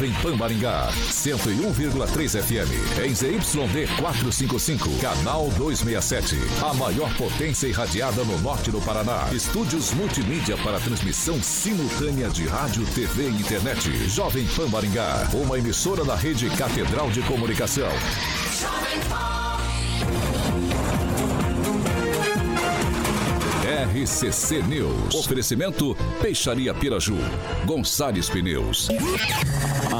[0.00, 3.04] Jovem Pan Maringá, 101,3 FM.
[3.04, 6.38] Em ZYD 455, canal 267.
[6.64, 9.28] A maior potência irradiada no norte do Paraná.
[9.30, 13.90] Estúdios multimídia para transmissão simultânea de rádio, TV e internet.
[14.08, 17.90] Jovem Pan Maringá, uma emissora da rede Catedral de Comunicação.
[18.58, 19.30] Jovem.
[23.92, 25.14] RCC News.
[25.14, 27.16] Oferecimento Peixaria Piraju.
[27.64, 28.88] Gonçalves Pneus.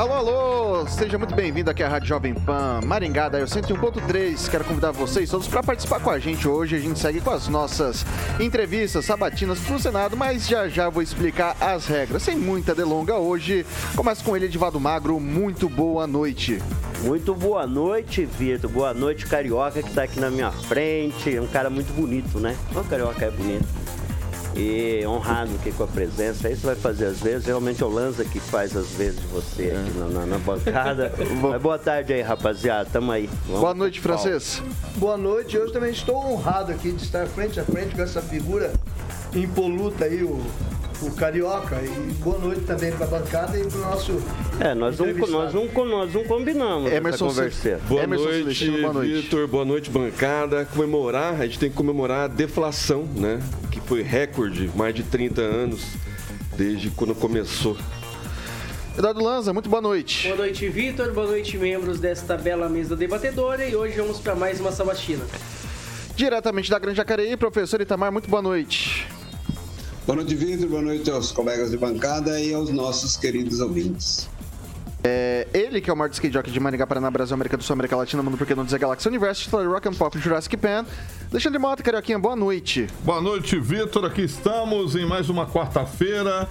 [0.00, 4.48] Alô, alô, seja muito bem-vindo aqui à Rádio Jovem Pan Maringá, da 101.3.
[4.48, 6.74] Quero convidar vocês todos para participar com a gente hoje.
[6.74, 8.06] A gente segue com as nossas
[8.40, 12.22] entrevistas sabatinas pro Senado, mas já já vou explicar as regras.
[12.22, 15.20] Sem muita delonga hoje, começa com ele, Edivado Magro.
[15.20, 16.62] Muito boa noite.
[17.02, 18.70] Muito boa noite, Vitor.
[18.70, 21.36] Boa noite, Carioca, que está aqui na minha frente.
[21.36, 22.56] É um cara muito bonito, né?
[22.74, 23.89] O Carioca é bonito
[24.54, 26.50] e honrado aqui com a presença.
[26.50, 29.98] Isso vai fazer às vezes, realmente é o Lanza que faz às vezes você aqui
[29.98, 31.12] na, na, na bancada.
[31.40, 33.28] Mas boa tarde aí, rapaziada, tamo aí.
[33.46, 34.62] Vamos boa noite, francês.
[34.96, 38.72] Boa noite, hoje também estou honrado aqui de estar frente a frente com essa figura
[39.34, 40.40] impoluta aí, o
[41.02, 41.80] o Carioca.
[41.82, 44.22] E boa noite também para a bancada e para o nosso.
[44.60, 47.80] É, nós não, nós não, nós não combinamos Emerson conversa.
[47.88, 49.12] Boa Emerson noite, boa noite.
[49.22, 49.48] Vitor.
[49.48, 50.64] Boa noite, bancada.
[50.64, 53.40] Comemorar, a gente tem que comemorar a deflação, né?
[53.70, 55.82] Que foi recorde, mais de 30 anos,
[56.56, 57.76] desde quando começou.
[58.98, 60.26] Eduardo Lanza, muito boa noite.
[60.28, 61.12] Boa noite, Vitor.
[61.12, 63.64] Boa noite, membros desta bela mesa debatedora.
[63.64, 65.24] E hoje vamos para mais uma sabatina.
[66.14, 68.99] Diretamente da Grande Jacareí, professor Itamar, muito boa noite.
[70.10, 70.68] Boa noite, Vitor.
[70.68, 74.28] Boa noite aos colegas de bancada e aos nossos queridos ouvintes.
[75.04, 77.74] É, ele, que é o maior skate jockey de Maringá, Paraná, Brasil, América do Sul,
[77.74, 80.84] América Latina, Mundo Porque Não Dizer Galaxy Universe, titular Rock and Pop Jurassic Pan.
[81.30, 82.88] Alexandre Mota, Carioquinha, boa noite.
[83.04, 84.04] Boa noite, Vitor.
[84.04, 86.48] Aqui estamos em mais uma quarta-feira.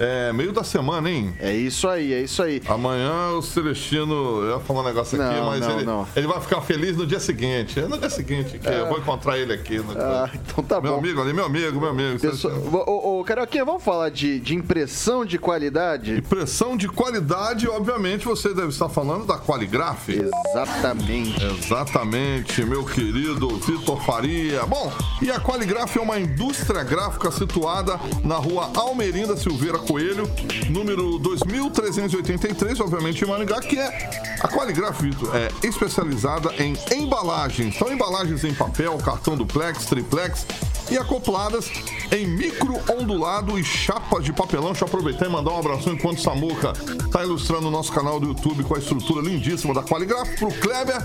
[0.00, 1.34] É, meio da semana, hein?
[1.38, 2.62] É isso aí, é isso aí.
[2.66, 6.08] Amanhã o Celestino, eu ia falar um negócio aqui, não, mas não, ele, não.
[6.16, 7.78] ele vai ficar feliz no dia seguinte.
[7.78, 8.80] É no dia seguinte que é.
[8.80, 9.78] eu vou encontrar ele aqui.
[9.78, 9.92] No...
[9.92, 11.00] Ah, então tá meu bom.
[11.02, 12.18] Meu amigo ali, meu amigo, meu amigo.
[12.18, 12.54] Pessoa...
[12.54, 16.16] Ô, ô, Carioquinha, vamos falar de, de impressão de qualidade?
[16.16, 20.08] Impressão de qualidade, obviamente, você deve estar falando da Qualigraph.
[20.08, 21.44] Exatamente.
[21.44, 24.64] Exatamente, meu querido Vitor Faria.
[24.64, 24.90] Bom,
[25.20, 30.30] e a Qualigraph é uma indústria gráfica situada na rua Almerinda Silveira Coelho,
[30.68, 35.00] número 2383, obviamente em Maringá, que é a Qualigraf
[35.34, 37.76] é especializada em embalagens.
[37.76, 40.46] São embalagens em papel, cartão duplex, triplex
[40.92, 41.72] e acopladas
[42.12, 44.68] em micro ondulado e chapas de papelão.
[44.68, 46.72] Deixa eu aproveitar e mandar um abraço enquanto o Samuca
[47.04, 51.04] está ilustrando o nosso canal do YouTube com a estrutura lindíssima da Qualigraf pro Kleber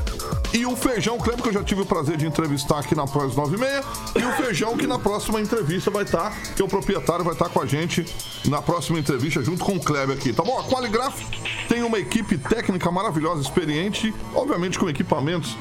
[0.53, 1.18] e o Feijão.
[1.18, 3.85] Kleber que eu já tive o prazer de entrevistar aqui na Pós 96
[4.16, 7.34] e o Feijão que na próxima entrevista vai estar, tá, que é o proprietário vai
[7.34, 8.06] estar tá com a gente
[8.45, 10.59] na próxima entrevista junto com o Kleber aqui, tá bom?
[10.59, 11.22] A Qualigraf
[11.68, 15.58] tem uma equipe técnica maravilhosa, experiente, obviamente com equipamentos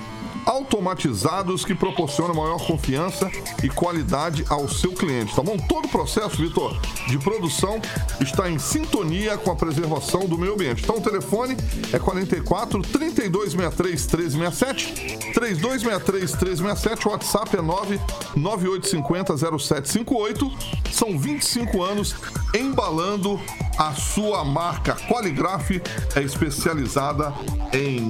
[0.47, 3.31] automatizados que proporcionam maior confiança
[3.63, 5.57] e qualidade ao seu cliente, tá bom?
[5.57, 6.79] Todo o processo, Vitor,
[7.09, 7.81] de produção
[8.21, 10.83] está em sintonia com a preservação do meio ambiente.
[10.83, 11.57] Então o telefone
[11.93, 20.53] é 44 3263 1367, 3263 1367, o WhatsApp é 99850 0758.
[20.93, 22.15] São 25 anos
[22.55, 23.41] embalando
[23.79, 24.95] a sua marca.
[25.09, 25.81] Qualigraf
[26.15, 27.33] é especializada
[27.73, 28.09] em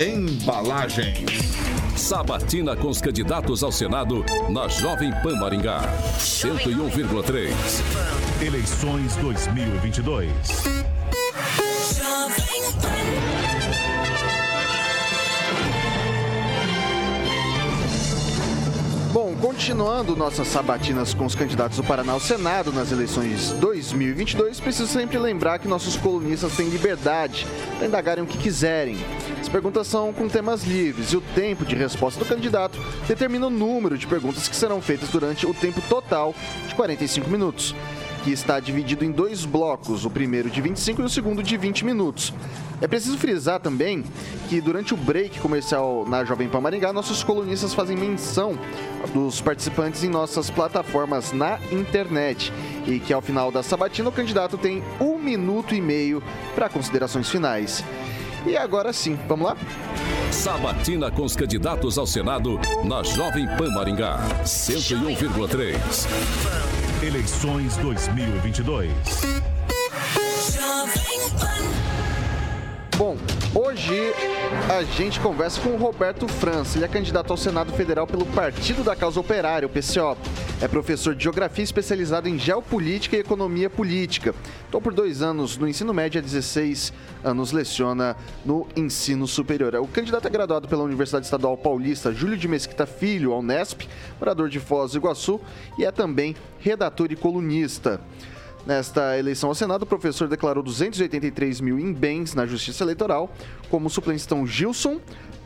[0.00, 1.65] embalagens.
[1.96, 5.80] Sabatina com os candidatos ao Senado na Jovem Pan Maringá.
[6.18, 7.50] 101,3.
[8.44, 10.30] Eleições 2022.
[11.94, 12.96] Jovem Pan.
[19.12, 24.86] Bom, continuando nossas sabatinas com os candidatos do Paraná ao Senado nas eleições 2022, preciso
[24.86, 27.46] sempre lembrar que nossos colunistas têm liberdade
[27.78, 28.98] para indagarem o que quiserem.
[29.46, 33.50] As perguntas são com temas livres e o tempo de resposta do candidato determina o
[33.50, 36.34] número de perguntas que serão feitas durante o tempo total
[36.66, 37.72] de 45 minutos
[38.24, 41.84] que está dividido em dois blocos, o primeiro de 25 e o segundo de 20
[41.84, 42.34] minutos.
[42.80, 44.02] É preciso frisar também
[44.48, 48.58] que durante o break comercial na Jovem Pan Maringá, nossos colunistas fazem menção
[49.14, 52.52] dos participantes em nossas plataformas na internet
[52.84, 56.20] e que ao final da sabatina o candidato tem um minuto e meio
[56.56, 57.84] para considerações finais.
[58.46, 59.56] E agora sim, vamos lá?
[60.30, 65.76] Sabatina com os candidatos ao Senado na Jovem Pan Maringá, 101,3.
[67.02, 68.92] Eleições 2022.
[72.98, 73.14] Bom,
[73.54, 73.94] hoje
[74.74, 76.78] a gente conversa com o Roberto França.
[76.78, 80.16] Ele é candidato ao Senado Federal pelo Partido da Causa Operária, o PCO.
[80.62, 84.34] É professor de Geografia especializado em Geopolítica e Economia Política.
[84.64, 86.90] Estou por dois anos no ensino médio, há 16
[87.22, 88.16] anos leciona
[88.46, 89.74] no ensino superior.
[89.74, 93.82] O candidato é graduado pela Universidade Estadual Paulista Júlio de Mesquita Filho, a Unesp,
[94.18, 95.38] morador de Foz do Iguaçu
[95.78, 98.00] e é também redator e colunista.
[98.66, 103.30] Nesta eleição ao Senado, o professor declarou 283 mil em bens na Justiça Eleitoral.
[103.70, 105.00] Como suplentes estão Gilson,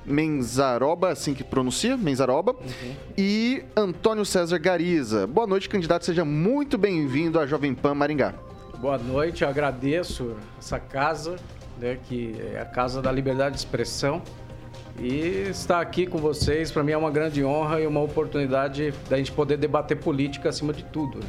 [0.07, 2.95] Menzaroba, assim que pronuncia, Menzaroba, uhum.
[3.19, 5.27] e Antônio César Gariza.
[5.27, 6.07] Boa noite, candidato.
[6.07, 8.33] Seja muito bem-vindo à Jovem Pan Maringá.
[8.79, 11.37] Boa noite, eu agradeço essa casa,
[11.79, 14.23] né, que é a Casa da Liberdade de Expressão.
[14.99, 19.19] E estar aqui com vocês, para mim, é uma grande honra e uma oportunidade da
[19.19, 21.21] gente poder debater política acima de tudo.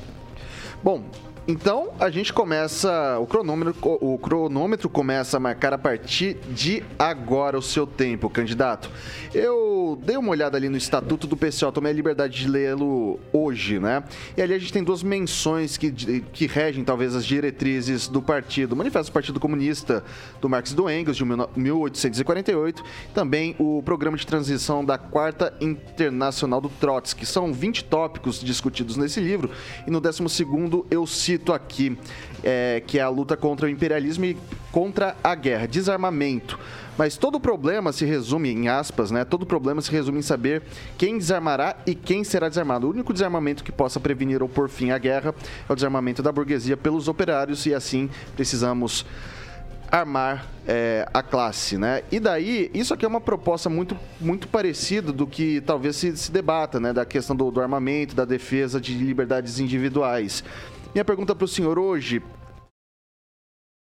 [0.82, 1.04] Bom,
[1.52, 3.20] então, a gente começa.
[3.20, 8.90] O cronômetro, o cronômetro começa a marcar a partir de agora o seu tempo, candidato.
[9.34, 13.80] Eu dei uma olhada ali no estatuto do PCO, tomei a liberdade de lê-lo hoje,
[13.80, 14.02] né?
[14.38, 18.72] E ali a gente tem duas menções que, que regem talvez as diretrizes do partido.
[18.72, 20.06] O Manifesto do Partido Comunista
[20.40, 22.82] do Marx e do Engels, de 1848,
[23.14, 27.26] também o Programa de Transição da Quarta Internacional do Trotsky.
[27.26, 29.52] São 20 tópicos discutidos nesse livro,
[29.86, 30.22] e no 12
[30.90, 31.98] eu cito cito aqui,
[32.44, 34.38] é, que é a luta contra o imperialismo e
[34.72, 36.58] contra a guerra, desarmamento.
[36.98, 39.26] Mas todo problema se resume, em aspas, né?
[39.26, 40.62] Todo problema se resume em saber
[40.98, 42.86] quem desarmará e quem será desarmado.
[42.86, 45.34] O único desarmamento que possa prevenir ou pôr fim à guerra
[45.68, 49.06] é o desarmamento da burguesia pelos operários e assim precisamos
[49.92, 52.02] armar é, a classe, né?
[52.12, 56.32] E daí, isso aqui é uma proposta muito, muito parecida do que talvez se, se
[56.32, 56.94] debata, né?
[56.94, 60.44] Da questão do, do armamento, da defesa de liberdades individuais.
[60.94, 62.22] Minha pergunta para o senhor hoje: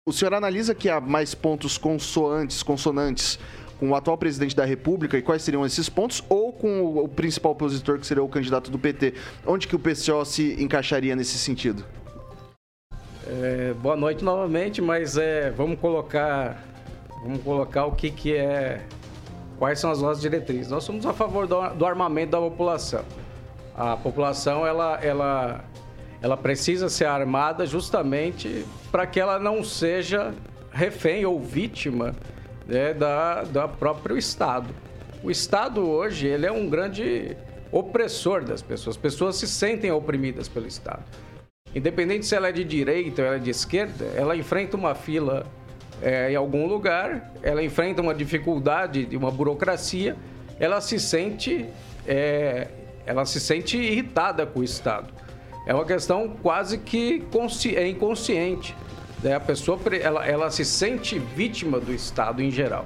[0.08, 3.38] o senhor analisa que há mais pontos consoantes, consonantes
[3.80, 7.52] com o atual presidente da República e quais seriam esses pontos, ou com o principal
[7.52, 9.16] opositor, que seria o candidato do PT?
[9.46, 11.84] Onde que o PCO se encaixaria nesse sentido?
[13.28, 16.63] É, boa noite novamente, mas é, vamos colocar
[17.24, 18.86] vamos colocar o que, que é
[19.58, 20.72] quais são as nossas diretrizes.
[20.72, 23.04] Nós somos a favor do, do armamento da população.
[23.75, 25.63] A população ela, ela
[26.21, 30.33] ela precisa ser armada justamente para que ela não seja
[30.71, 32.13] refém ou vítima
[32.68, 34.69] né, da, da próprio Estado.
[35.23, 37.35] O Estado hoje ele é um grande
[37.71, 38.95] opressor das pessoas.
[38.95, 41.03] As pessoas se sentem oprimidas pelo Estado.
[41.73, 45.47] Independente se ela é de direita ou ela é de esquerda, ela enfrenta uma fila
[46.01, 50.15] é, em algum lugar, ela enfrenta uma dificuldade de uma burocracia,
[50.59, 51.65] ela se sente,
[52.06, 52.67] é,
[53.06, 55.21] ela se sente irritada com o Estado
[55.66, 57.24] é uma questão quase que
[57.75, 58.75] é inconsciente.
[59.22, 59.36] Né?
[59.36, 62.86] A pessoa ela, ela se sente vítima do Estado em geral.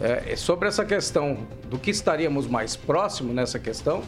[0.00, 4.02] É, sobre essa questão do que estaríamos mais próximo nessa questão,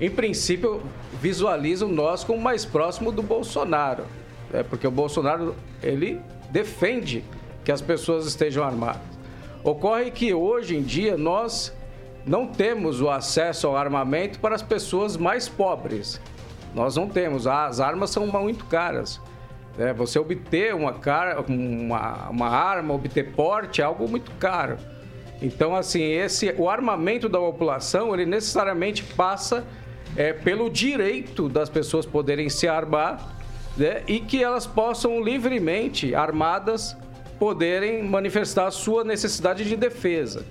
[0.00, 0.82] em princípio,
[1.20, 4.04] visualizo nós como mais próximo do Bolsonaro.
[4.52, 4.62] Né?
[4.62, 6.20] Porque o Bolsonaro ele
[6.50, 7.24] defende
[7.64, 9.02] que as pessoas estejam armadas.
[9.64, 11.72] Ocorre que hoje em dia nós
[12.24, 16.20] não temos o acesso ao armamento para as pessoas mais pobres.
[16.76, 17.46] Nós não temos.
[17.46, 19.18] As armas são muito caras.
[19.78, 24.76] É, você obter uma, cara, uma, uma arma, obter porte é algo muito caro.
[25.40, 29.64] Então, assim, esse, o armamento da população, ele necessariamente passa
[30.16, 33.36] é, pelo direito das pessoas poderem se armar
[33.76, 36.94] né, e que elas possam livremente, armadas,
[37.38, 40.44] poderem manifestar a sua necessidade de defesa.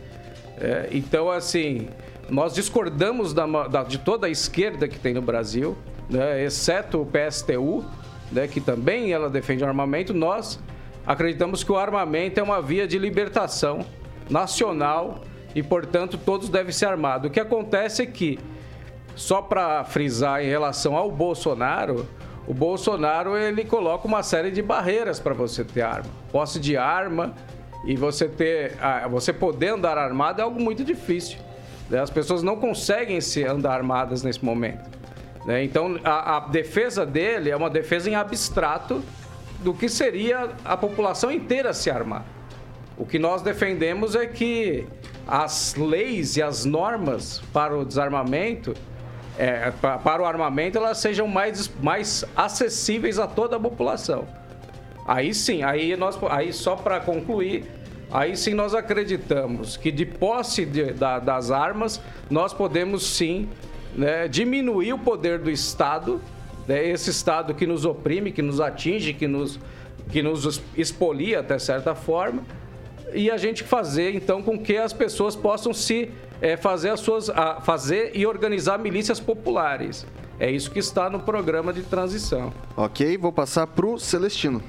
[0.58, 1.88] É, então, assim,
[2.30, 5.78] nós discordamos da, da, de toda a esquerda que tem no Brasil
[6.10, 7.84] né, exceto o PSTU,
[8.32, 10.60] né, que também ela defende o armamento, nós
[11.06, 13.86] acreditamos que o armamento é uma via de libertação
[14.30, 15.22] nacional
[15.54, 17.30] e, portanto, todos devem ser armados.
[17.30, 18.40] O que acontece é que,
[19.16, 22.08] só para frisar em relação ao Bolsonaro,
[22.48, 26.10] o Bolsonaro ele coloca uma série de barreiras para você ter arma.
[26.32, 27.34] Posse de arma
[27.86, 28.74] e você ter,
[29.10, 31.40] você poder andar armado é algo muito difícil.
[31.90, 32.00] Né?
[32.00, 34.96] As pessoas não conseguem se andar armadas nesse momento.
[35.46, 35.64] Né?
[35.64, 39.04] Então, a, a defesa dele é uma defesa em abstrato
[39.60, 42.26] do que seria a população inteira se armar.
[42.98, 44.88] O que nós defendemos é que
[45.28, 48.74] as leis e as normas para o desarmamento,
[49.38, 54.26] é, para o armamento, elas sejam mais, mais acessíveis a toda a população.
[55.06, 57.66] Aí sim, aí, nós, aí só para concluir,
[58.12, 63.50] aí sim nós acreditamos que de posse de, da, das armas, nós podemos sim
[63.96, 66.22] né, diminuir o poder do Estado
[66.68, 69.60] né, esse Estado que nos oprime, que nos atinge, que nos,
[70.10, 72.44] que nos expolia até certa forma,
[73.14, 76.10] e a gente fazer então com que as pessoas possam se
[76.42, 80.06] é, fazer as suas a, fazer e organizar milícias populares.
[80.38, 82.52] É isso que está no programa de transição.
[82.76, 84.62] Ok, vou passar para o Celestino.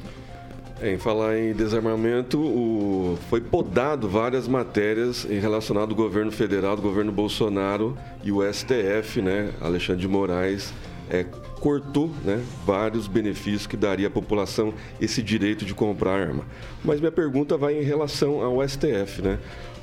[0.83, 3.18] Em falar em desarmamento, o...
[3.30, 9.23] foi podado várias matérias em relacionado ao governo federal, do governo Bolsonaro e o STF,
[9.23, 9.52] né?
[9.61, 10.75] Alexandre de Moraes
[11.09, 11.25] é,
[11.61, 16.45] cortou né, vários benefícios que daria à população esse direito de comprar arma.
[16.85, 19.38] Mas minha pergunta vai em relação ao STF, né?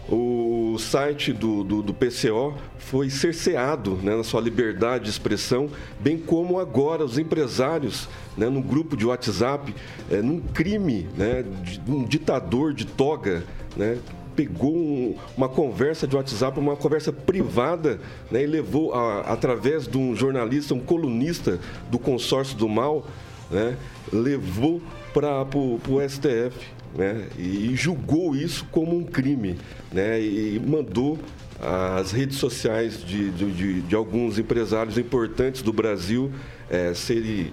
[0.09, 5.69] O site do, do, do PCO foi cerceado né, na sua liberdade de expressão,
[5.99, 9.73] bem como agora os empresários, né, no grupo de WhatsApp,
[10.11, 13.45] é, num crime né, de um ditador de toga,
[13.77, 13.97] né,
[14.35, 19.97] pegou um, uma conversa de WhatsApp, uma conversa privada, né, e levou, a, através de
[19.97, 23.05] um jornalista, um colunista do consórcio do mal,
[23.49, 23.77] né,
[24.11, 24.81] levou
[25.13, 29.57] para o STF né, e julgou isso como um crime
[29.91, 31.17] né, e mandou
[31.59, 36.31] as redes sociais de, de, de alguns empresários importantes do Brasil
[36.69, 37.51] é, serem,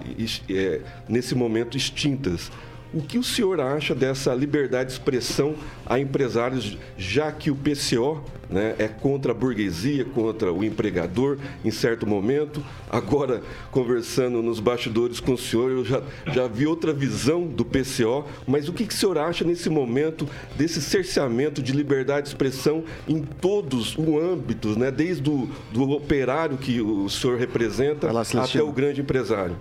[0.49, 2.51] é, nesse momento, extintas.
[2.93, 5.55] O que o senhor acha dessa liberdade de expressão
[5.85, 11.71] a empresários, já que o PCO né, é contra a burguesia, contra o empregador em
[11.71, 12.61] certo momento?
[12.89, 18.25] Agora, conversando nos bastidores com o senhor, eu já, já vi outra visão do PCO,
[18.45, 22.83] mas o que, que o senhor acha nesse momento desse cerceamento de liberdade de expressão
[23.07, 28.71] em todos os âmbitos, né, desde o do operário que o senhor representa até o
[28.73, 29.55] grande empresário?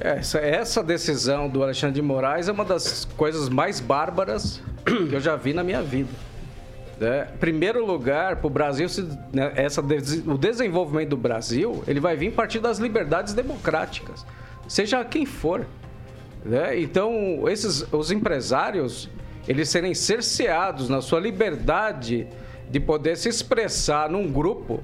[0.00, 5.20] Essa, essa decisão do Alexandre de Moraes é uma das coisas mais bárbaras que eu
[5.20, 6.08] já vi na minha vida.
[7.00, 8.88] É, primeiro lugar, para o Brasil,
[9.32, 14.26] né, essa, o desenvolvimento do Brasil, ele vai vir a partir das liberdades democráticas,
[14.66, 15.66] seja quem for.
[16.44, 16.80] Né?
[16.80, 19.08] Então, esses, os empresários,
[19.46, 22.26] eles serem cerceados na sua liberdade
[22.68, 24.80] de poder se expressar num grupo,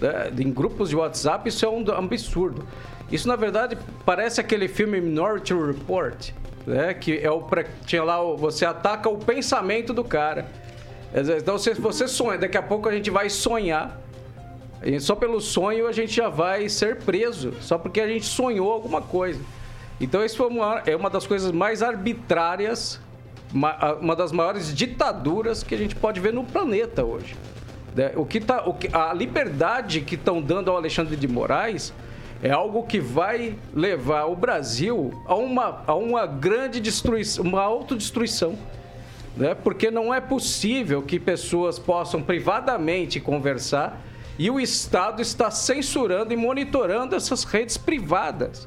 [0.00, 2.66] né, em grupos de WhatsApp, isso é um absurdo.
[3.12, 3.76] Isso, na verdade,
[4.06, 6.30] parece aquele filme Minority Report,
[6.66, 6.94] né?
[6.94, 7.46] Que é o
[7.84, 10.46] tinha lá você ataca o pensamento do cara.
[11.38, 14.00] Então, se você sonha, daqui a pouco a gente vai sonhar.
[14.82, 18.72] E só pelo sonho a gente já vai ser preso, só porque a gente sonhou
[18.72, 19.40] alguma coisa.
[20.00, 22.98] Então, isso uma, é uma das coisas mais arbitrárias,
[23.52, 27.36] uma, uma das maiores ditaduras que a gente pode ver no planeta hoje.
[27.94, 28.12] Né?
[28.16, 31.92] O que tá, o que, a liberdade que estão dando ao Alexandre de Moraes
[32.42, 38.58] é algo que vai levar o Brasil a uma, a uma grande destruição, uma autodestruição.
[39.36, 39.54] Né?
[39.54, 44.02] Porque não é possível que pessoas possam privadamente conversar
[44.38, 48.66] e o Estado está censurando e monitorando essas redes privadas.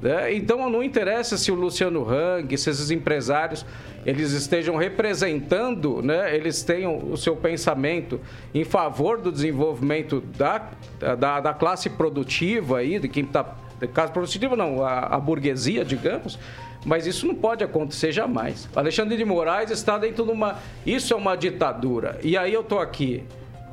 [0.00, 0.34] Né?
[0.34, 3.64] Então não interessa se o Luciano Hang, se esses empresários
[4.04, 8.20] eles estejam representando, né, eles tenham o seu pensamento
[8.54, 10.70] em favor do desenvolvimento da,
[11.18, 13.44] da, da classe produtiva aí, de quem está.
[13.92, 16.38] Classe produtiva não, a, a burguesia, digamos,
[16.84, 18.68] mas isso não pode acontecer jamais.
[18.76, 20.56] Alexandre de Moraes está dentro de uma.
[20.86, 22.18] Isso é uma ditadura.
[22.22, 23.24] E aí eu estou aqui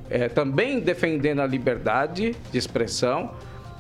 [0.10, 3.32] é, também defendendo a liberdade de expressão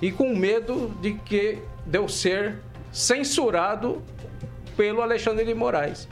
[0.03, 2.57] e com medo de que de eu ser
[2.91, 4.01] censurado
[4.75, 6.09] pelo Alexandre de Moraes.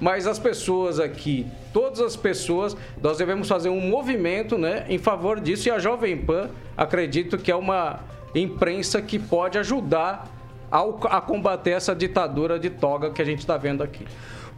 [0.00, 5.38] Mas as pessoas aqui, todas as pessoas, nós devemos fazer um movimento né, em favor
[5.38, 5.68] disso.
[5.68, 8.00] E a Jovem Pan, acredito que é uma
[8.34, 10.28] imprensa que pode ajudar
[10.68, 14.04] ao, a combater essa ditadura de toga que a gente está vendo aqui.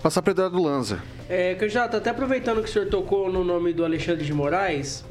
[0.02, 1.02] Passar para Eduardo Lanza.
[1.28, 5.04] É, Candidato, até aproveitando que o senhor tocou no nome do Alexandre de Moraes,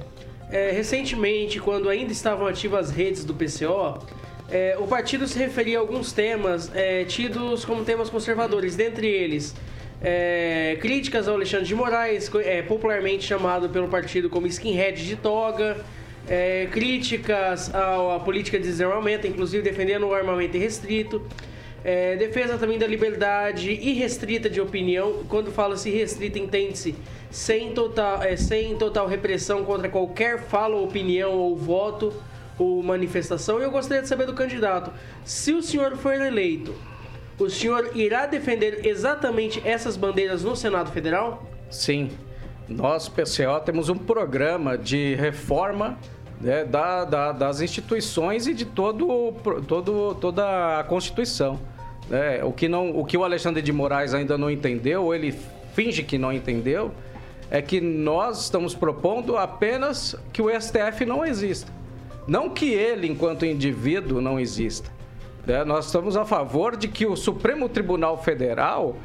[0.52, 4.06] é, recentemente, quando ainda estavam ativas as redes do PCO,
[4.52, 9.56] é, o partido se referia a alguns temas é, tidos como temas conservadores, dentre eles
[10.02, 15.86] é, críticas ao Alexandre de Moraes, é, popularmente chamado pelo partido como skinhead de toga,
[16.28, 21.22] é, críticas à política de desarmamento, inclusive defendendo o armamento irrestrito,
[21.84, 25.24] é, defesa também da liberdade irrestrita de opinião.
[25.28, 26.96] Quando fala-se restrita, entende-se
[27.32, 32.14] sem total, é, sem total repressão contra qualquer fala, opinião ou voto
[32.58, 33.60] ou manifestação.
[33.60, 34.92] E eu gostaria de saber do candidato,
[35.24, 36.74] se o senhor for eleito,
[37.38, 41.50] o senhor irá defender exatamente essas bandeiras no Senado Federal?
[41.70, 42.10] Sim.
[42.68, 45.98] Nós, PCO, temos um programa de reforma
[46.40, 49.34] né, da, da, das instituições e de todo,
[49.68, 51.60] todo, toda a Constituição.
[52.12, 55.36] É, o, que não, o que o Alexandre de Moraes ainda não entendeu, ou ele
[55.74, 56.92] finge que não entendeu,
[57.52, 61.72] é que nós estamos propondo apenas que o STF não exista.
[62.28, 64.92] Não que ele, enquanto indivíduo, não exista.
[65.46, 65.64] Né?
[65.64, 68.96] Nós estamos a favor de que o Supremo Tribunal Federal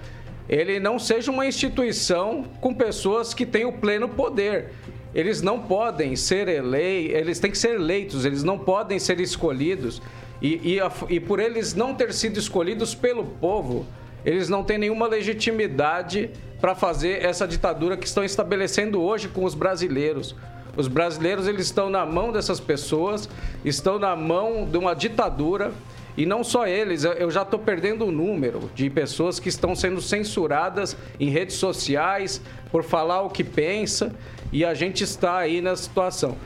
[0.48, 4.72] ele não seja uma instituição com pessoas que têm o pleno poder.
[5.14, 10.02] Eles não podem ser eleitos, eles têm que ser eleitos, eles não podem ser escolhidos.
[10.42, 10.78] E, e,
[11.08, 13.86] e por eles não ter sido escolhidos pelo povo,
[14.24, 16.30] eles não têm nenhuma legitimidade
[16.60, 20.34] para fazer essa ditadura que estão estabelecendo hoje com os brasileiros.
[20.76, 23.28] Os brasileiros eles estão na mão dessas pessoas,
[23.64, 25.72] estão na mão de uma ditadura.
[26.16, 30.00] E não só eles, eu já estou perdendo o número de pessoas que estão sendo
[30.00, 32.40] censuradas em redes sociais
[32.70, 34.14] por falar o que pensa
[34.54, 36.36] e a gente está aí nessa situação.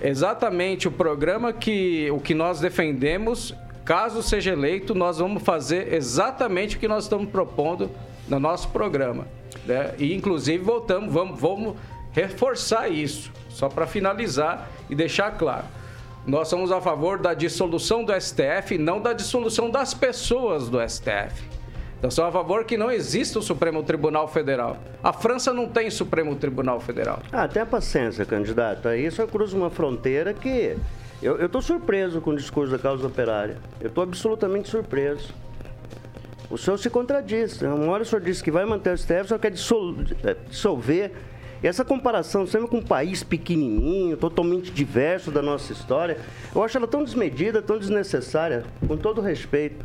[0.00, 6.76] Exatamente o programa que o que nós defendemos, caso seja eleito, nós vamos fazer exatamente
[6.76, 7.90] o que nós estamos propondo
[8.26, 9.28] no nosso programa.
[9.66, 9.94] Né?
[9.98, 11.76] E inclusive voltamos, vamos, vamos
[12.10, 15.66] reforçar isso, só para finalizar e deixar claro.
[16.26, 21.57] Nós somos a favor da dissolução do STF, não da dissolução das pessoas do STF.
[22.02, 24.76] Nós somos a favor que não exista o Supremo Tribunal Federal.
[25.02, 27.20] A França não tem Supremo Tribunal Federal.
[27.32, 28.88] Ah, tenha paciência, candidato.
[28.88, 30.76] Aí só cruza uma fronteira que.
[31.20, 33.56] Eu estou surpreso com o discurso da causa operária.
[33.80, 35.34] Eu estou absolutamente surpreso.
[36.48, 37.60] O senhor se contradiz.
[37.60, 41.12] Uma hora o senhor disse que vai manter o STF, só quer dissolver
[41.62, 46.18] e essa comparação sempre com um país pequenininho, totalmente diverso da nossa história,
[46.54, 49.84] eu acho ela tão desmedida, tão desnecessária, com todo respeito.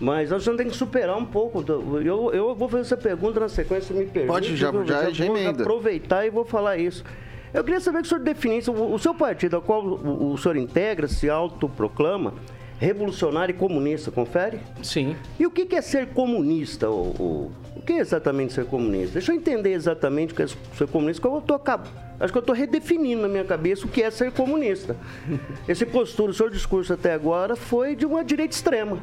[0.00, 1.62] Mas nós tem que superar um pouco.
[2.02, 4.32] Eu, eu vou fazer essa pergunta na sequência, me permite.
[4.32, 7.04] Pode, já, já, já, vou aproveitar e vou falar isso.
[7.52, 10.38] Eu queria saber que o senhor definisse, o, o seu partido, ao qual o, o
[10.38, 12.34] senhor integra, se autoproclama,
[12.78, 14.60] revolucionário e comunista, confere?
[14.82, 15.14] Sim.
[15.38, 17.52] E o que é ser comunista, o
[17.90, 19.14] que exatamente ser comunista?
[19.14, 21.60] Deixa eu entender exatamente o que é ser comunista, porque eu tô,
[22.20, 24.96] acho que eu estou redefinindo na minha cabeça o que é ser comunista.
[25.68, 28.98] Esse postura, o seu discurso até agora foi de uma direita extrema.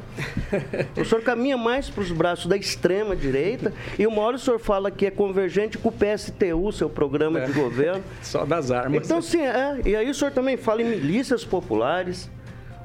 [0.96, 4.58] O senhor caminha mais para os braços da extrema direita e uma hora o senhor
[4.58, 7.46] fala que é convergente com o PSTU, seu programa é.
[7.46, 8.02] de governo.
[8.22, 9.04] Só das armas.
[9.04, 9.80] Então, sim, é.
[9.84, 12.30] E aí o senhor também fala em milícias populares.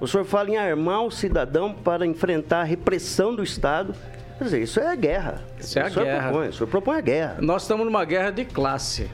[0.02, 3.96] O senhor fala em armar o cidadão para enfrentar a repressão do Estado.
[4.38, 5.42] Quer dizer, isso é guerra.
[5.60, 6.30] Isso é a guerra.
[6.30, 7.38] Propõe, o senhor propõe a guerra.
[7.42, 9.10] Nós estamos numa guerra de classe,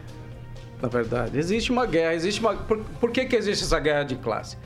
[0.82, 1.38] na verdade.
[1.38, 2.56] Existe uma guerra, existe uma...
[2.56, 4.58] Por, por que, que existe essa guerra de classe?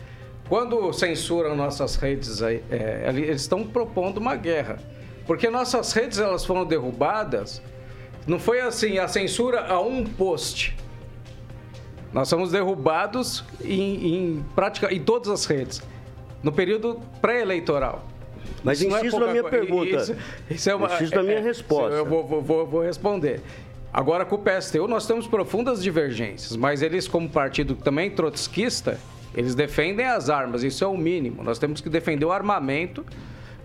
[0.48, 4.78] Quando censuram nossas redes, aí, é, eles estão propondo uma guerra.
[5.26, 7.62] Porque nossas redes elas foram derrubadas,
[8.28, 10.76] não foi assim, a censura a um post.
[12.12, 15.82] Nós somos derrubados em, em, prática, em todas as redes
[16.44, 18.06] no período pré-eleitoral.
[18.64, 19.96] Mas isso insisto é na minha pergunta.
[19.96, 20.16] Isso,
[20.50, 21.96] isso é uma, insisto na minha é, resposta.
[21.96, 23.42] Eu vou, vou, vou responder.
[23.92, 29.00] Agora, com o PSTU, nós temos profundas divergências, mas eles, como partido também trotskista,
[29.36, 31.44] eles defendem as armas, isso é o mínimo.
[31.44, 33.06] Nós temos que defender o armamento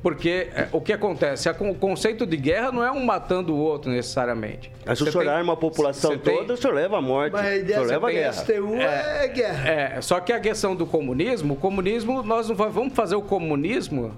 [0.03, 1.49] porque é, o que acontece?
[1.49, 4.71] o conceito de guerra não é um matando o outro necessariamente.
[4.87, 6.55] Mas se o senhor arma a população toda, tem...
[6.55, 7.33] o senhor leva a morte.
[7.33, 8.33] Mas a ideia o senhor leva a guerra.
[8.33, 9.69] STU é, é guerra.
[9.69, 14.15] É, só que a questão do comunismo, o comunismo, nós não vamos fazer o comunismo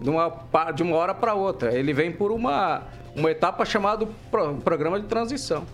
[0.00, 0.28] de uma,
[0.74, 1.76] de uma hora para outra.
[1.76, 2.82] Ele vem por uma,
[3.14, 4.08] uma etapa chamada
[4.64, 5.64] programa de transição.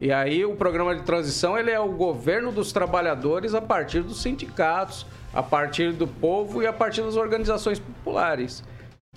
[0.00, 4.22] E aí o programa de transição ele é o governo dos trabalhadores a partir dos
[4.22, 8.62] sindicatos, a partir do povo e a partir das organizações populares.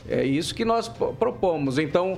[0.09, 1.77] É isso que nós propomos.
[1.77, 2.17] Então,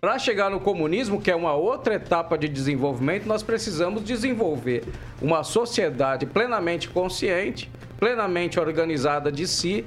[0.00, 4.84] para chegar no comunismo, que é uma outra etapa de desenvolvimento, nós precisamos desenvolver
[5.20, 9.84] uma sociedade plenamente consciente, plenamente organizada de si,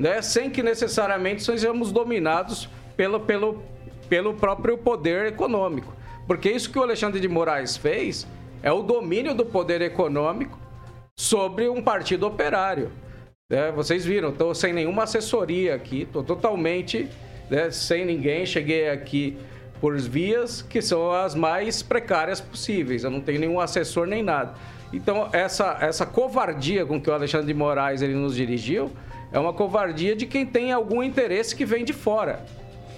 [0.00, 3.62] né, sem que necessariamente sejamos dominados pelo, pelo,
[4.08, 5.94] pelo próprio poder econômico.
[6.26, 8.26] Porque isso que o Alexandre de Moraes fez
[8.62, 10.58] é o domínio do poder econômico
[11.14, 12.90] sobre um partido operário.
[13.50, 17.06] É, vocês viram, estou sem nenhuma assessoria aqui, estou totalmente
[17.50, 18.46] né, sem ninguém.
[18.46, 19.36] Cheguei aqui
[19.82, 23.04] por vias que são as mais precárias possíveis.
[23.04, 24.54] Eu não tenho nenhum assessor nem nada.
[24.94, 28.90] Então, essa, essa covardia com que o Alexandre de Moraes ele nos dirigiu
[29.32, 32.44] é uma covardia de quem tem algum interesse que vem de fora.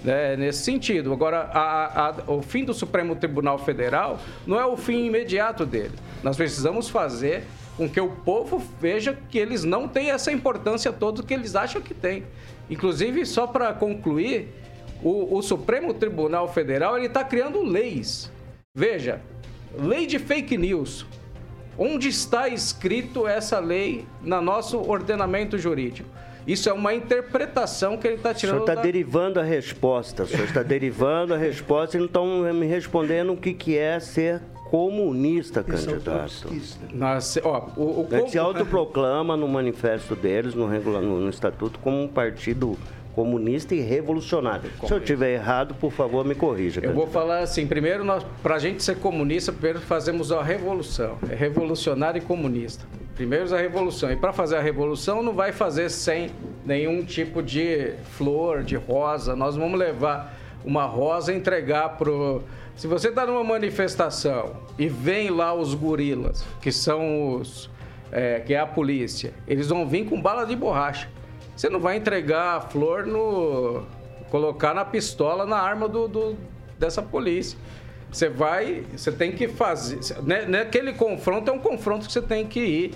[0.03, 1.13] Né, nesse sentido.
[1.13, 5.93] Agora, a, a, o fim do Supremo Tribunal Federal não é o fim imediato dele.
[6.21, 7.45] Nós precisamos fazer
[7.77, 11.81] com que o povo veja que eles não têm essa importância toda que eles acham
[11.81, 12.25] que tem.
[12.69, 14.49] Inclusive, só para concluir,
[15.01, 18.31] o, o, Supremo Tribunal Federal ele está criando leis.
[18.75, 19.21] Veja,
[19.77, 21.05] lei de fake news.
[21.77, 26.09] Onde está escrito essa lei no nosso ordenamento jurídico?
[26.45, 28.55] Isso é uma interpretação que ele está tirando.
[28.55, 28.81] O senhor está da...
[28.81, 30.23] derivando a resposta.
[30.23, 33.99] O senhor está derivando a resposta e não estão me respondendo o que, que é
[33.99, 36.49] ser comunista, é candidato.
[36.91, 42.07] Nossa, ó, o, o, se autoproclama no manifesto deles, no, no, no estatuto, como um
[42.07, 42.77] partido
[43.13, 44.69] comunista e revolucionário.
[44.85, 46.81] Se eu tiver errado, por favor, me corrija.
[46.83, 48.03] Eu vou falar assim, primeiro,
[48.41, 51.17] para a gente ser comunista, primeiro fazemos a revolução.
[51.29, 52.85] É revolucionário e comunista.
[53.15, 54.11] Primeiro a revolução.
[54.11, 56.31] E para fazer a revolução não vai fazer sem
[56.65, 59.35] nenhum tipo de flor, de rosa.
[59.35, 62.41] Nós vamos levar uma rosa e entregar pro.
[62.75, 67.71] Se você está numa manifestação e vem lá os gorilas, que são os.
[68.11, 71.09] É, que é a polícia, eles vão vir com bala de borracha.
[71.55, 73.83] Você não vai entregar a flor no.
[74.29, 76.37] colocar na pistola, na arma do, do
[76.77, 77.57] dessa polícia.
[78.11, 78.83] Você vai.
[78.95, 79.99] Você tem que fazer.
[80.23, 82.93] Né, naquele confronto é um confronto que você tem que ir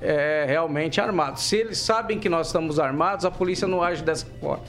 [0.00, 1.40] é, realmente armado.
[1.40, 4.64] Se eles sabem que nós estamos armados, a polícia não age dessa forma.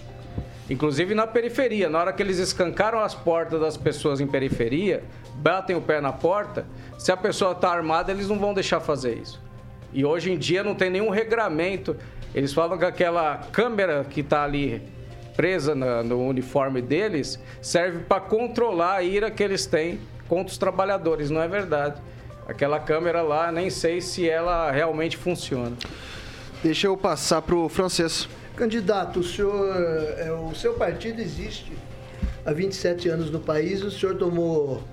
[0.70, 5.04] Inclusive na periferia, na hora que eles escancaram as portas das pessoas em periferia,
[5.36, 6.65] batem o pé na porta,
[6.98, 9.42] se a pessoa está armada, eles não vão deixar fazer isso.
[9.92, 11.96] E hoje em dia não tem nenhum regramento.
[12.34, 14.82] Eles falam que aquela câmera que está ali
[15.36, 20.58] presa na, no uniforme deles serve para controlar a ira que eles têm contra os
[20.58, 21.30] trabalhadores.
[21.30, 22.02] Não é verdade.
[22.48, 25.76] Aquela câmera lá, nem sei se ela realmente funciona.
[26.63, 28.28] Deixa eu passar para o francês.
[28.56, 29.76] Candidato, o senhor,
[30.18, 31.72] é, o seu partido existe
[32.46, 34.84] há 27 anos no país, o senhor tomou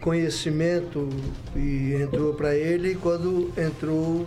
[0.00, 1.08] conhecimento
[1.54, 4.26] e entrou para ele quando entrou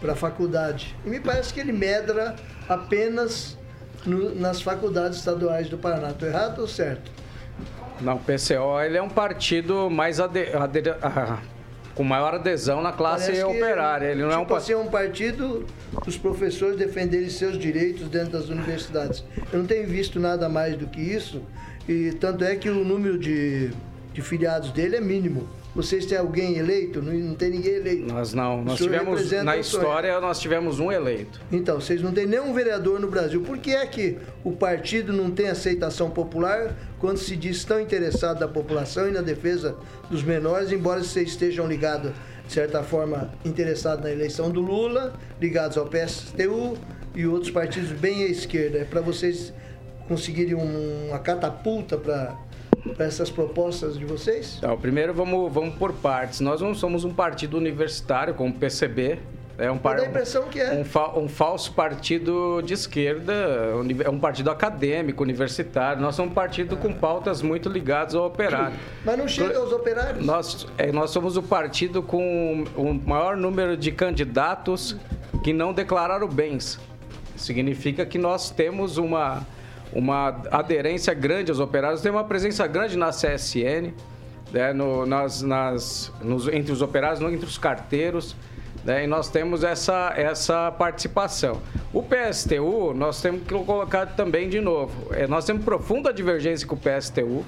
[0.00, 0.94] para a faculdade.
[1.04, 2.36] E me parece que ele medra
[2.68, 3.58] apenas
[4.04, 6.10] no, nas faculdades estaduais do Paraná.
[6.10, 7.10] Estou errado ou certo?
[8.00, 10.82] Não, o PCO ele é um partido mais ade, ade,
[11.94, 14.06] com maior adesão na classe Parece operária.
[14.06, 15.66] Ele não tipo é um assim, é um partido
[16.04, 19.24] dos professores defenderem seus direitos dentro das universidades.
[19.52, 21.42] Eu não tenho visto nada mais do que isso,
[21.88, 23.72] e tanto é que o número de,
[24.12, 25.48] de filiados dele é mínimo.
[25.74, 27.00] Vocês têm alguém eleito?
[27.02, 28.12] Não, não tem ninguém eleito.
[28.12, 28.64] Nós não.
[28.64, 31.40] Nós tivemos, na história, nós tivemos um eleito.
[31.52, 33.42] Então, vocês não têm nenhum vereador no Brasil.
[33.42, 38.40] Por que é que o partido não tem aceitação popular quando se diz tão interessado
[38.40, 39.76] da população e na defesa
[40.10, 42.12] dos menores, embora vocês estejam ligados,
[42.46, 46.76] de certa forma, interessados na eleição do Lula, ligados ao PSTU
[47.14, 48.78] e outros partidos bem à esquerda?
[48.78, 49.52] É para vocês
[50.08, 52.34] conseguirem uma catapulta para
[52.94, 54.56] para essas propostas de vocês?
[54.58, 56.40] Então, primeiro vamos, vamos por partes.
[56.40, 59.18] Nós não somos um partido universitário como o PCB.
[59.58, 59.98] É um, par...
[59.98, 60.72] a impressão que é.
[60.72, 61.18] Um, fa...
[61.18, 63.32] um, falso partido de esquerda,
[64.04, 66.00] é um partido acadêmico, universitário.
[66.00, 68.76] Nós somos um partido com pautas muito ligadas ao operário.
[69.04, 70.24] Mas não chega aos operários?
[70.24, 74.96] Nós, é, nós somos o partido com o maior número de candidatos
[75.42, 76.78] que não declararam bens.
[77.34, 79.44] Significa que nós temos uma
[79.92, 83.92] uma aderência grande aos operários, tem uma presença grande na CSN,
[84.52, 88.34] né, no, nas, nas, nos, entre os operários, entre os carteiros,
[88.84, 91.60] né, e nós temos essa, essa participação.
[91.92, 96.74] O PSTU, nós temos que colocar também de novo, é, nós temos profunda divergência com
[96.74, 97.44] o PSTU,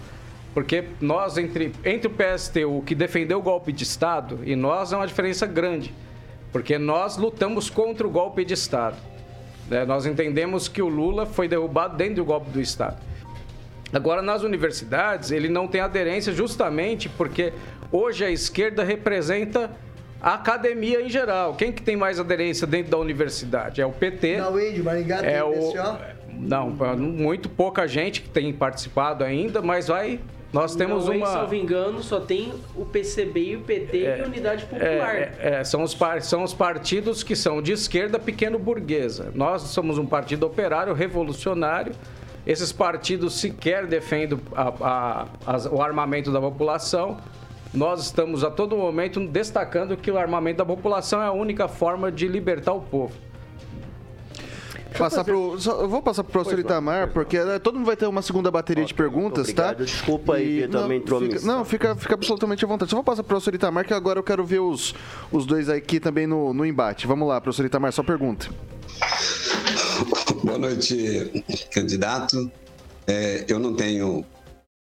[0.53, 4.97] porque nós, entre, entre o PSTU, que defendeu o golpe de Estado, e nós, é
[4.97, 5.95] uma diferença grande,
[6.51, 8.97] porque nós lutamos contra o golpe de Estado.
[9.71, 9.85] Né?
[9.85, 12.97] Nós entendemos que o Lula foi derrubado dentro do golpe do Estado.
[13.93, 17.53] Agora, nas universidades, ele não tem aderência justamente porque
[17.91, 19.71] hoje a esquerda representa
[20.21, 21.55] a academia em geral.
[21.55, 23.81] Quem que tem mais aderência dentro da universidade?
[23.81, 24.37] É o PT.
[24.37, 25.73] Na Maringá, é o...
[26.33, 30.21] Não, muito pouca gente que tem participado ainda, mas vai
[30.53, 31.27] nós temos não, uma.
[31.27, 35.15] Salvo engano, só tem o PCB e o PT é, e a Unidade Popular.
[35.15, 36.21] É, é, são, os par...
[36.23, 39.31] são os partidos que são de esquerda pequeno burguesa.
[39.35, 41.93] Nós somos um partido operário revolucionário.
[42.45, 47.19] Esses partidos sequer defendem a, a, a, o armamento da população.
[47.73, 52.11] Nós estamos a todo momento destacando que o armamento da população é a única forma
[52.11, 53.15] de libertar o povo.
[54.99, 58.07] Passar pro, só, eu vou passar pro professor Itamar, porque é, todo mundo vai ter
[58.07, 59.79] uma segunda bateria de perguntas, obrigado.
[59.79, 59.85] tá?
[59.85, 62.91] Desculpa aí, não, também entrou fica, Não, fica, fica absolutamente à vontade.
[62.91, 64.95] Só vou passar pro professor Itamar, que agora eu quero ver os,
[65.31, 67.07] os dois aqui também no, no embate.
[67.07, 68.49] Vamos lá, professor Itamar, só pergunta.
[70.43, 72.51] Boa noite, candidato.
[73.07, 74.25] É, eu não tenho,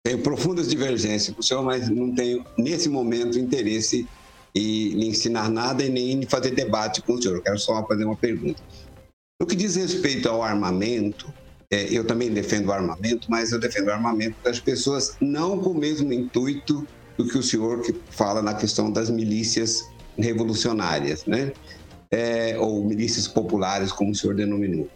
[0.03, 4.07] tenho profundas divergências com o senhor, mas não tenho, nesse momento, interesse
[4.53, 7.35] em lhe ensinar nada e nem em fazer debate com o senhor.
[7.35, 8.61] Eu quero só fazer uma pergunta.
[9.41, 11.33] No que diz respeito ao armamento,
[11.71, 15.71] é, eu também defendo o armamento, mas eu defendo o armamento das pessoas não com
[15.71, 21.53] o mesmo intuito do que o senhor que fala na questão das milícias revolucionárias, né?
[22.11, 24.87] É, ou milícias populares, como o senhor denominou.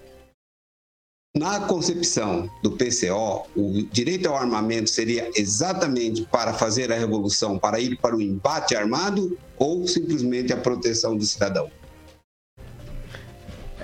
[1.35, 7.79] Na concepção do PCO, o direito ao armamento seria exatamente para fazer a revolução, para
[7.79, 11.67] ir para o embate armado ou simplesmente a proteção do cidadão?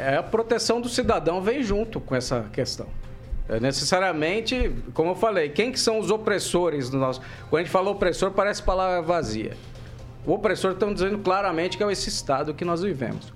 [0.02, 2.88] É a proteção do cidadão vem junto com essa questão.
[3.48, 7.22] É necessariamente, como eu falei, quem que são os opressores do nosso...
[7.50, 9.58] Quando a gente fala opressor, parece palavra vazia.
[10.26, 13.34] O opressor estão dizendo claramente que é esse Estado que nós vivemos.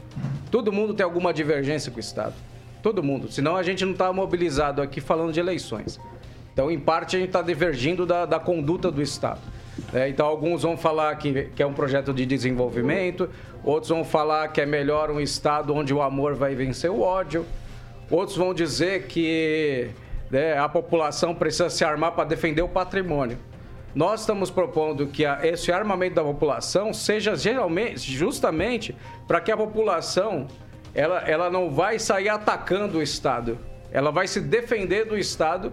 [0.50, 2.34] Todo mundo tem alguma divergência com o Estado.
[2.82, 3.32] Todo mundo.
[3.32, 6.00] Senão a gente não está mobilizado aqui falando de eleições.
[6.54, 9.42] Então, em parte, a gente está divergindo da, da conduta do Estado.
[9.94, 13.30] É, então, alguns vão falar que, que é um projeto de desenvolvimento,
[13.64, 17.46] outros vão falar que é melhor um Estado onde o amor vai vencer o ódio,
[18.10, 19.90] outros vão dizer que
[20.30, 23.38] né, a população precisa se armar para defender o patrimônio.
[23.94, 29.58] Nós estamos propondo que a, esse armamento da população seja geralmente, justamente para que a
[29.58, 30.48] população
[30.94, 33.58] ela, ela não vai sair atacando o Estado.
[33.92, 35.72] Ela vai se defender do Estado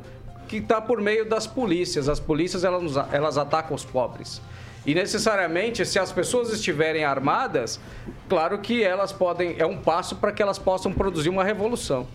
[0.53, 2.11] que está por meio das polícias.
[2.11, 4.43] As polícias elas, elas atacam os pobres.
[4.85, 7.81] E necessariamente, se as pessoas estiverem armadas,
[8.29, 9.57] claro que elas podem.
[9.59, 12.07] É um passo para que elas possam produzir uma revolução.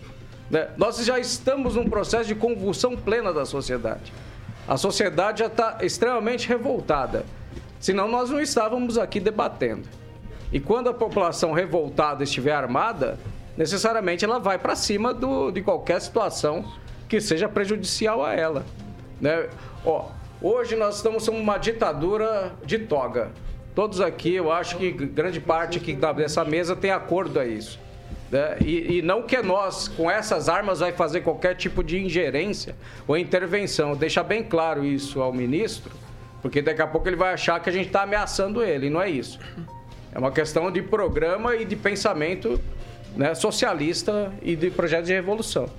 [0.51, 0.69] Né?
[0.77, 4.13] Nós já estamos num processo de convulsão plena da sociedade.
[4.67, 7.25] A sociedade já está extremamente revoltada.
[7.79, 9.89] Senão nós não estávamos aqui debatendo.
[10.53, 13.17] E quando a população revoltada estiver armada,
[13.57, 16.63] necessariamente ela vai para cima do, de qualquer situação
[17.07, 18.65] que seja prejudicial a ela.
[19.19, 19.47] Né?
[19.85, 20.09] Ó,
[20.41, 23.31] hoje nós estamos em uma ditadura de toga.
[23.73, 27.79] Todos aqui, eu acho que grande parte aqui dessa mesa tem acordo a isso.
[28.31, 28.57] Né?
[28.65, 32.75] E, e, não que nós, com essas armas, vai fazer qualquer tipo de ingerência
[33.07, 33.95] ou intervenção.
[33.95, 35.91] Deixa bem claro isso ao ministro,
[36.41, 39.09] porque daqui a pouco ele vai achar que a gente está ameaçando ele, não é
[39.09, 39.39] isso.
[40.11, 42.59] É uma questão de programa e de pensamento
[43.15, 45.69] né, socialista e de projeto de revolução.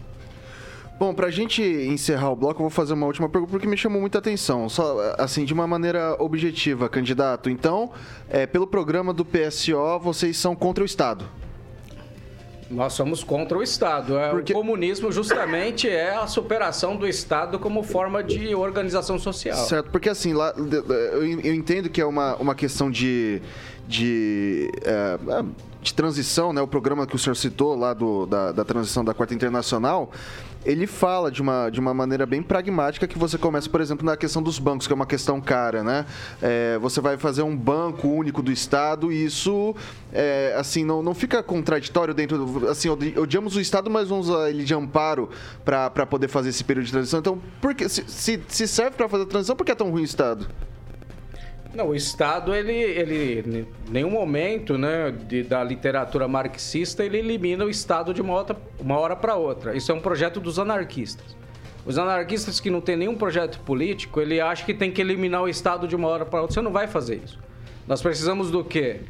[0.99, 3.77] Bom, para a gente encerrar o bloco, eu vou fazer uma última pergunta porque me
[3.77, 4.69] chamou muita atenção.
[4.69, 7.49] Só assim, de uma maneira objetiva, candidato.
[7.49, 7.93] Então,
[8.29, 11.25] é, pelo programa do PSO, vocês são contra o Estado?
[12.71, 14.19] Nós somos contra o Estado.
[14.19, 14.53] É, Porque...
[14.53, 19.57] O comunismo justamente é a superação do Estado como forma de organização social.
[19.57, 23.41] Certo, porque assim, lá, eu entendo que é uma, uma questão de,
[23.87, 25.45] de, é, é,
[25.81, 26.61] de transição, né?
[26.61, 30.11] O programa que o senhor citou lá do, da, da transição da Quarta Internacional,
[30.69, 34.19] ele fala de uma, de uma maneira bem pragmática que você começa, por exemplo, na
[34.19, 36.05] questão dos bancos, que é uma questão cara, né?
[36.43, 39.75] É, você vai fazer um banco único do Estado e isso,
[40.13, 42.69] é, assim, não, não fica contraditório dentro do...
[42.69, 45.31] Assim, odiamos o Estado, mas vamos usar ele de amparo
[45.65, 47.21] para poder fazer esse período de transição.
[47.21, 49.91] Então, por que, se, se, se serve para fazer a transição, por que é tão
[49.91, 50.47] ruim o Estado?
[51.75, 57.65] Não, o Estado, ele, ele em nenhum momento né, de, da literatura marxista, ele elimina
[57.65, 59.77] o Estado de uma, outra, uma hora para outra.
[59.77, 61.37] Isso é um projeto dos anarquistas.
[61.85, 65.49] Os anarquistas que não têm nenhum projeto político, ele acha que tem que eliminar o
[65.49, 66.55] Estado de uma hora para outra.
[66.55, 67.39] Você não vai fazer isso.
[67.87, 69.01] Nós precisamos do quê?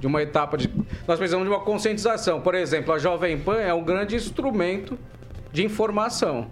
[0.00, 0.70] De uma etapa de...
[1.06, 2.40] Nós precisamos de uma conscientização.
[2.40, 4.98] Por exemplo, a Jovem Pan é um grande instrumento
[5.52, 6.48] de informação.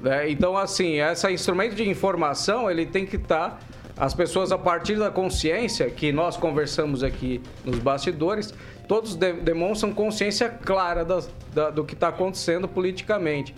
[0.00, 0.30] Né?
[0.30, 3.50] Então, assim, esse instrumento de informação, ele tem que estar...
[3.50, 8.52] Tá as pessoas, a partir da consciência que nós conversamos aqui nos bastidores,
[8.88, 13.54] todos de demonstram consciência clara da, da, do que está acontecendo politicamente.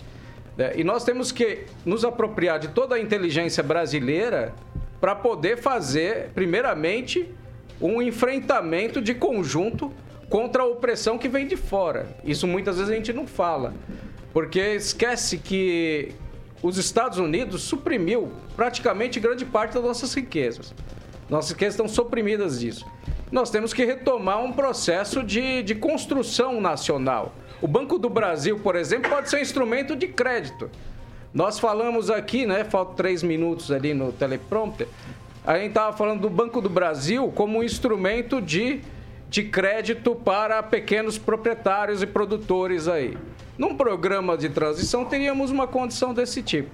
[0.57, 4.53] É, e nós temos que nos apropriar de toda a inteligência brasileira
[4.99, 7.29] para poder fazer, primeiramente,
[7.79, 9.91] um enfrentamento de conjunto
[10.29, 12.07] contra a opressão que vem de fora.
[12.23, 13.73] Isso muitas vezes a gente não fala,
[14.33, 16.13] porque esquece que
[16.61, 20.73] os Estados Unidos suprimiu praticamente grande parte das nossas riquezas.
[21.29, 22.85] Nossas riquezas estão suprimidas disso.
[23.31, 27.33] Nós temos que retomar um processo de, de construção nacional.
[27.61, 30.69] O Banco do Brasil, por exemplo, pode ser um instrumento de crédito.
[31.33, 32.63] Nós falamos aqui, né?
[32.63, 34.87] Faltam três minutos ali no teleprompter.
[35.45, 38.81] A gente estava falando do Banco do Brasil como um instrumento de,
[39.29, 43.17] de crédito para pequenos proprietários e produtores aí.
[43.57, 46.69] Num programa de transição, teríamos uma condição desse tipo.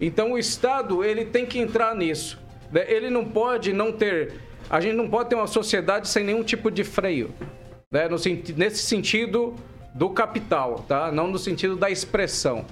[0.00, 2.38] Então, o Estado ele tem que entrar nisso.
[2.70, 2.84] Né?
[2.88, 4.34] Ele não pode não ter.
[4.70, 7.30] A gente não pode ter uma sociedade sem nenhum tipo de freio.
[7.90, 8.08] Né?
[8.08, 8.16] No,
[8.56, 9.54] nesse sentido
[9.94, 11.12] do capital, tá?
[11.12, 12.64] não no sentido da expressão.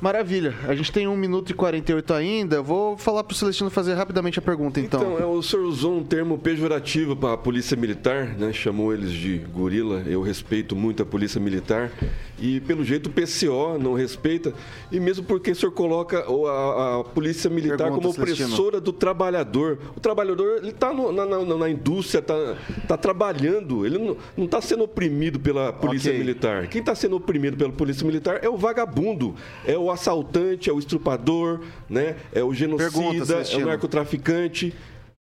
[0.00, 0.54] Maravilha.
[0.68, 2.62] A gente tem 1 minuto e 48 ainda.
[2.62, 5.00] Vou falar para o Celestino fazer rapidamente a pergunta, então.
[5.00, 8.52] Então, é, o senhor usou um termo pejorativo para a polícia militar, né?
[8.52, 10.02] Chamou eles de gorila.
[10.06, 11.90] Eu respeito muito a polícia militar.
[12.38, 14.52] E, pelo jeito, o PCO não respeita.
[14.90, 18.80] E mesmo porque o senhor coloca a, a polícia militar Pergunta, como opressora Celestino.
[18.80, 19.78] do trabalhador.
[19.96, 22.56] O trabalhador, ele está na, na, na, indústria, está
[22.88, 23.86] tá trabalhando.
[23.86, 23.98] Ele
[24.36, 26.18] não está sendo oprimido pela polícia okay.
[26.18, 26.66] militar.
[26.66, 30.78] Quem está sendo oprimido pela polícia militar é o vagabundo, é o assaltante, é o
[30.78, 32.16] estrupador, né?
[32.32, 34.74] é o genocida, Pergunta, é o narcotraficante.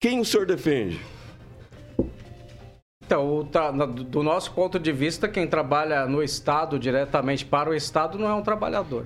[0.00, 1.00] Quem o senhor defende?
[3.04, 3.44] Então, o
[4.04, 8.34] do nosso ponto de vista, quem trabalha no Estado, diretamente para o Estado, não é
[8.34, 9.04] um trabalhador.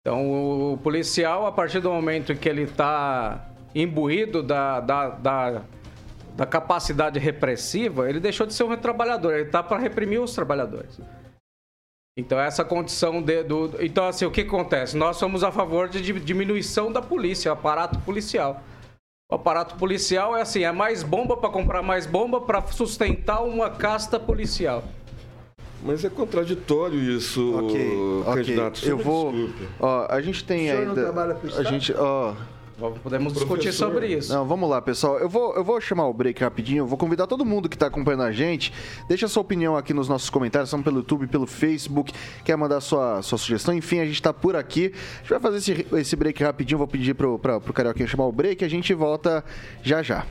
[0.00, 5.62] Então, o policial, a partir do momento que ele está imbuído da, da, da,
[6.34, 11.00] da capacidade repressiva, ele deixou de ser um trabalhador, ele está para reprimir os trabalhadores.
[12.18, 13.72] Então, essa condição de, do.
[13.78, 14.96] Então, assim, o que acontece?
[14.96, 18.62] Nós somos a favor de di- diminuição da polícia, aparato policial.
[19.30, 23.68] O aparato policial é assim: é mais bomba para comprar mais bomba para sustentar uma
[23.68, 24.82] casta policial.
[25.82, 28.34] Mas é contraditório isso, Ok, ok.
[28.34, 28.80] candidato.
[28.86, 29.34] Eu Só me vou.
[29.78, 31.02] Ó, a gente tem O senhor não ainda.
[31.02, 32.32] trabalha pro a gente, ó.
[33.02, 33.86] Podemos discutir Professor.
[33.86, 34.32] sobre isso.
[34.32, 35.18] Não, vamos lá, pessoal.
[35.18, 36.82] Eu vou, eu vou chamar o break rapidinho.
[36.82, 38.72] Eu vou convidar todo mundo que está acompanhando a gente.
[39.08, 40.68] Deixa sua opinião aqui nos nossos comentários.
[40.68, 42.12] Estamos pelo YouTube, pelo Facebook.
[42.44, 43.74] Quer mandar sua, sua sugestão?
[43.74, 44.92] Enfim, a gente está por aqui.
[44.94, 46.76] A gente vai fazer esse, esse break rapidinho.
[46.76, 48.62] Vou pedir pro, pra, pro Carioquinha chamar o break.
[48.62, 49.42] A gente volta
[49.82, 50.26] já já.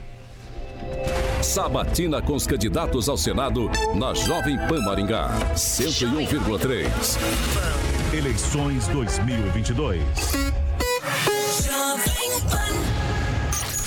[1.42, 5.30] Sabatina com os candidatos ao Senado na Jovem Pan Maringá.
[5.54, 6.86] 101,3.
[8.14, 10.65] Eleições 2022.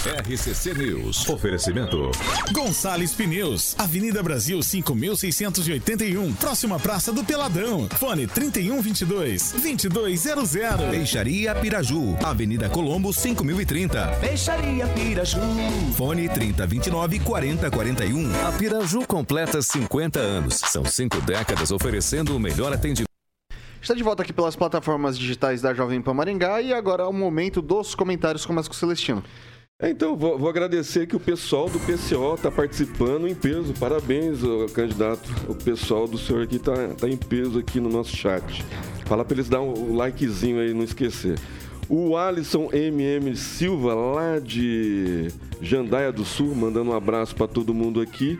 [0.05, 1.27] RCC News.
[1.27, 2.11] Oferecimento.
[2.53, 7.85] Gonçalves Pneus, Avenida Brasil 5681, próxima Praça do Peladão.
[7.97, 10.51] Fone 3122 2200.
[10.89, 14.07] Peixaria Piraju, Avenida Colombo 5030.
[14.21, 15.41] Peixaria Piraju.
[15.97, 18.47] Fone 3029 4041.
[18.47, 20.61] A Piraju completa 50 anos.
[20.65, 23.09] São cinco décadas oferecendo o melhor atendimento.
[23.81, 26.61] Está de volta aqui pelas plataformas digitais da Jovem Pan Maringá.
[26.61, 28.45] E agora é o momento dos comentários.
[28.45, 29.23] Com o Celestino.
[29.81, 33.73] É, Então, vou, vou agradecer que o pessoal do PCO está participando em peso.
[33.79, 34.39] Parabéns,
[34.73, 35.33] candidato.
[35.47, 38.65] O pessoal do senhor aqui está tá em peso aqui no nosso chat.
[39.05, 41.39] Fala para eles dar um likezinho aí, não esquecer.
[41.87, 45.29] O Alisson MM Silva, lá de
[45.61, 48.37] Jandaia do Sul, mandando um abraço para todo mundo aqui.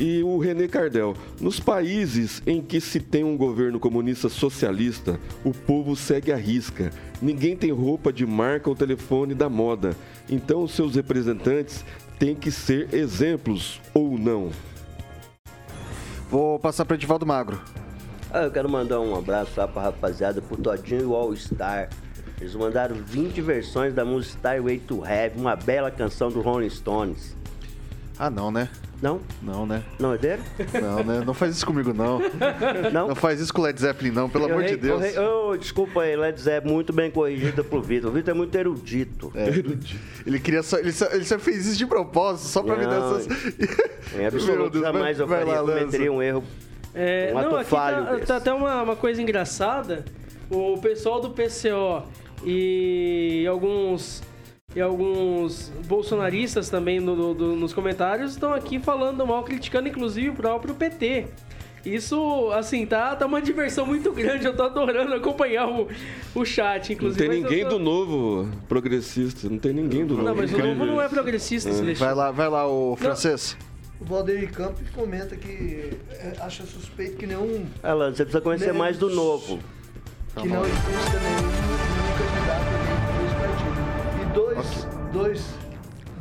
[0.00, 1.14] E o René Cardel.
[1.38, 6.90] Nos países em que se tem um governo comunista socialista, o povo segue a risca.
[7.20, 9.94] Ninguém tem roupa de marca ou telefone da moda.
[10.26, 11.84] Então, os seus representantes
[12.18, 14.48] têm que ser exemplos ou não.
[16.30, 17.60] Vou passar para Edivaldo Magro.
[18.32, 21.90] Ah, eu quero mandar um abraço lá pra rapaziada, pro Todinho e o All Star.
[22.40, 27.38] Eles mandaram 20 versões da música Starway to Heaven, uma bela canção do Rolling Stones.
[28.22, 28.68] Ah, não, né?
[29.00, 29.18] Não?
[29.42, 29.82] Não, né?
[29.98, 30.42] Não é dele?
[30.82, 31.22] Não, né?
[31.24, 32.20] Não faz isso comigo, não.
[32.92, 33.08] Não?
[33.08, 35.00] Não faz isso com o Led Zeppelin, não, pelo Eu amor de rei- eu Deus.
[35.00, 38.10] rei- Ô, desculpa aí, Led Zeppelin, muito bem corrigida pro Vitor.
[38.10, 39.32] O Vitor é muito erudito.
[39.34, 39.48] É.
[40.26, 41.06] Ele queria só ele, só.
[41.06, 43.26] ele só fez isso de propósito, só pra me dar Não, essas.
[44.12, 46.44] Em Meu absoluto, Deus, jamais eu vai- vai faria, lá, cometeria um erro.
[46.94, 50.04] É, Um ato não, aqui falho tá, tá até uma, uma coisa engraçada.
[50.50, 52.02] O pessoal do PCO
[52.44, 54.22] e alguns
[54.74, 60.34] e alguns bolsonaristas também no- do- nos comentários estão aqui falando mal, criticando inclusive o
[60.34, 61.26] próprio PT.
[61.84, 64.44] Isso, assim, tá, tá uma diversão muito grande.
[64.44, 65.88] Eu tô adorando acompanhar o,
[66.34, 67.18] o chat, Não inclusive.
[67.18, 69.48] tem mas eu ninguém tô- do novo progressista.
[69.48, 70.26] Não tem ninguém do novo.
[70.28, 71.94] Não, mas o Incrível novo não é progressista, É.
[71.94, 73.56] Vai lá, vai lá, o francês.
[73.98, 77.64] O Valdeir Campos comenta que é, acha suspeito que nenhum.
[77.82, 79.58] Alan, você precisa conhecer mais do novo.
[80.36, 82.79] que não exista nenhum, nenhum candidato
[85.12, 85.42] dois,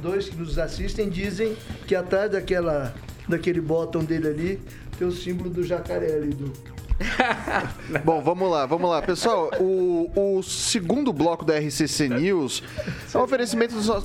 [0.02, 1.56] dois, que nos assistem dizem
[1.88, 2.94] que atrás daquela,
[3.28, 4.62] daquele botão dele ali
[4.98, 6.30] tem o símbolo do jacaré ali.
[6.30, 6.52] Do...
[8.04, 9.02] Bom, vamos lá, vamos lá.
[9.02, 12.62] Pessoal, o, o segundo bloco da RCC News
[13.14, 14.04] é um oferecimento dos, no-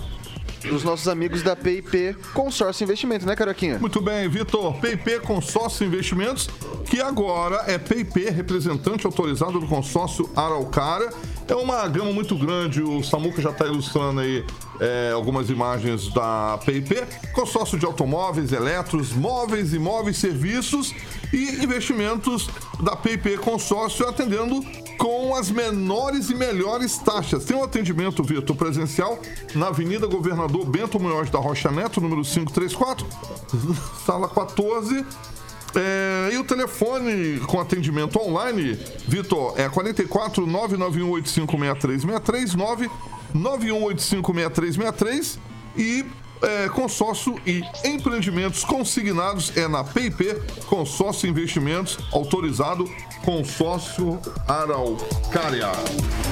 [0.69, 3.79] dos nossos amigos da PIP Consórcio Investimento, né, Caroquinha?
[3.79, 4.75] Muito bem, Vitor.
[4.81, 6.49] PIP Consórcio Investimentos,
[6.87, 11.11] que agora é PIP, representante autorizado do consórcio Araucária.
[11.47, 14.45] É uma gama muito grande, o Samuca já está ilustrando aí
[14.81, 17.03] é, algumas imagens da PIP.
[17.33, 20.95] Consórcio de automóveis, eletros, móveis, imóveis, serviços
[21.33, 22.49] e investimentos
[22.83, 24.65] da PIP Consórcio atendendo
[24.99, 27.45] com as menores e melhores taxas.
[27.45, 29.19] Tem um atendimento, Vitor, presencial
[29.55, 33.07] na Avenida Governador Bento Munhoz da Rocha Neto, número 534,
[34.05, 35.05] sala 14.
[35.77, 38.79] É, e o telefone com atendimento online,
[39.09, 42.55] Vitor, é 44 991856363
[43.35, 45.39] 991856363
[45.77, 46.07] e
[46.43, 50.35] é, consórcio e empreendimentos consignados é na PIP
[50.67, 52.85] Consórcio Investimentos autorizado
[53.25, 55.73] Consórcio Araucária.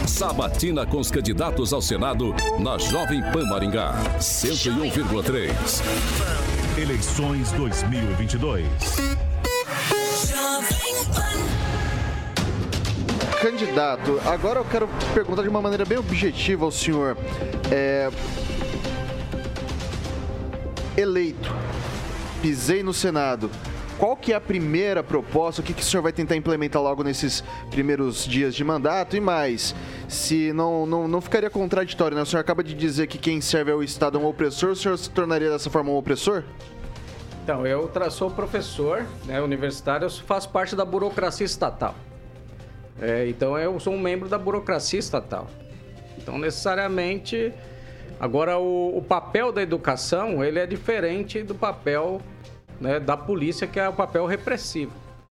[0.06, 3.94] Sabatina com os candidatos ao Senado na Jovem Pan Maringá.
[4.18, 5.52] 101,3.
[6.78, 8.66] Eleições 2022.
[13.42, 17.16] Candidato, agora eu quero perguntar de uma maneira bem objetiva ao senhor.
[17.72, 18.08] É,
[20.96, 21.50] Eleito,
[22.42, 23.50] pisei no Senado.
[23.98, 25.62] Qual que é a primeira proposta?
[25.62, 29.16] O que, que o senhor vai tentar implementar logo nesses primeiros dias de mandato?
[29.16, 29.74] E mais,
[30.06, 32.22] se não, não, não ficaria contraditório, né?
[32.22, 34.98] O senhor acaba de dizer que quem serve ao Estado é um opressor, o senhor
[34.98, 36.42] se tornaria dessa forma um opressor?
[37.42, 41.94] Então, eu sou professor né, universitário, eu faço parte da burocracia estatal.
[43.00, 45.48] É, então, eu sou um membro da burocracia estatal.
[46.18, 47.52] Então, necessariamente,
[48.22, 52.22] agora o, o papel da educação, ele é diferente do papel
[52.80, 54.92] né, da polícia, que é o papel repressivo.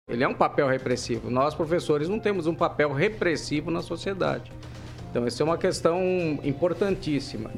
[0.07, 1.31] Ele é um papel repressivo.
[1.31, 4.51] Nós, professores, não temos um papel repressivo na sociedade.
[5.09, 5.99] Então, essa é uma questão
[6.43, 7.49] importantíssima.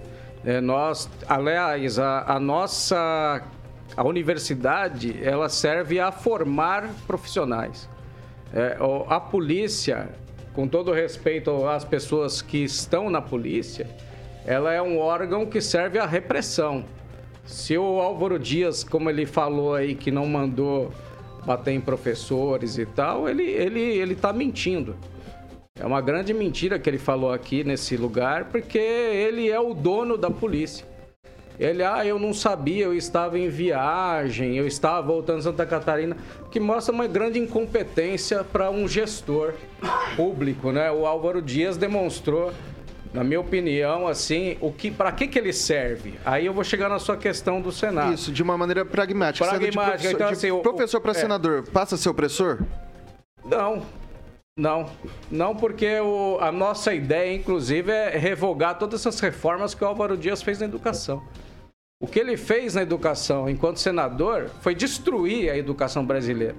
[0.45, 3.43] É, nós, aliás, a, a nossa
[3.95, 7.89] a universidade ela serve a formar profissionais.
[8.53, 8.77] É,
[9.09, 10.07] a polícia,
[10.53, 13.87] com todo respeito às pessoas que estão na polícia,
[14.47, 16.85] ela é um órgão que serve à repressão.
[17.45, 20.89] Se o Álvaro Dias, como ele falou aí, que não mandou
[21.45, 24.95] bater em professores e tal, ele ele ele está mentindo.
[25.79, 30.17] É uma grande mentira que ele falou aqui nesse lugar, porque ele é o dono
[30.17, 30.85] da polícia.
[31.59, 36.15] Ele, ah, eu não sabia, eu estava em viagem, eu estava voltando de Santa Catarina,
[36.51, 39.53] que mostra uma grande incompetência para um gestor
[40.15, 40.91] público, né?
[40.91, 42.53] O Álvaro Dias demonstrou,
[43.13, 46.15] na minha opinião, assim, o que, para que que ele serve?
[46.25, 48.13] Aí eu vou chegar na sua questão do Senado.
[48.13, 49.45] Isso, de uma maneira pragmática.
[49.45, 51.13] Sendo de Pragmática, professor, então, de assim, o- professor para é.
[51.15, 52.59] senador, passa a ser opressor?
[53.45, 53.83] Não,
[54.57, 54.89] não.
[55.31, 60.17] Não, porque o- a nossa ideia, inclusive, é revogar todas essas reformas que o Álvaro
[60.17, 61.23] Dias fez na educação.
[61.99, 66.55] O que ele fez na educação enquanto senador foi destruir a educação brasileira.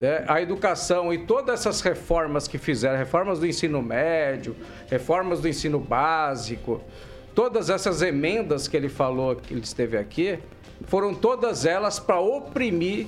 [0.00, 0.24] Né?
[0.26, 4.56] A educação e todas essas reformas que fizeram, reformas do ensino médio,
[4.88, 6.80] reformas do ensino básico,
[7.34, 10.38] todas essas emendas que ele falou, que ele esteve aqui,
[10.86, 13.06] foram todas elas para oprimir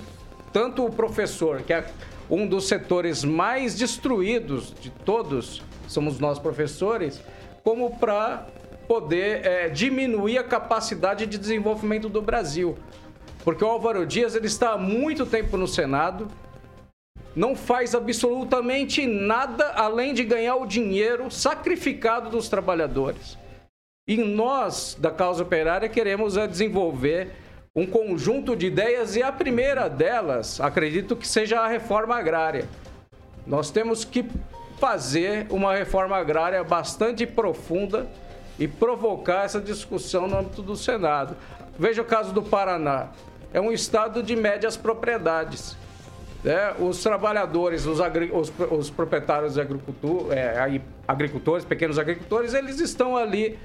[0.53, 1.87] tanto o professor, que é
[2.29, 7.23] um dos setores mais destruídos de todos, somos nós professores,
[7.65, 8.47] como para
[8.87, 12.77] poder eh, diminuir a capacidade de desenvolvimento do Brasil.
[13.43, 16.29] Porque o Álvaro Dias ele está há muito tempo no Senado,
[17.35, 23.39] não faz absolutamente nada além de ganhar o dinheiro sacrificado dos trabalhadores.
[24.07, 27.31] E nós, da causa operária, queremos é desenvolver
[27.75, 32.69] um conjunto de ideias e a primeira delas, acredito que seja a reforma agrária.
[33.47, 34.25] Nós temos que
[34.79, 38.07] fazer uma reforma agrária bastante profunda
[38.59, 41.37] e provocar essa discussão no âmbito do Senado.
[41.79, 43.09] Veja o caso do Paraná.
[43.55, 45.77] É um estado de médias propriedades.
[46.43, 46.75] Né?
[46.79, 53.17] Os trabalhadores, os, agri- os- os proprietários de agricultura, é, agricultores, pequenos agricultores, eles estão
[53.17, 53.59] ali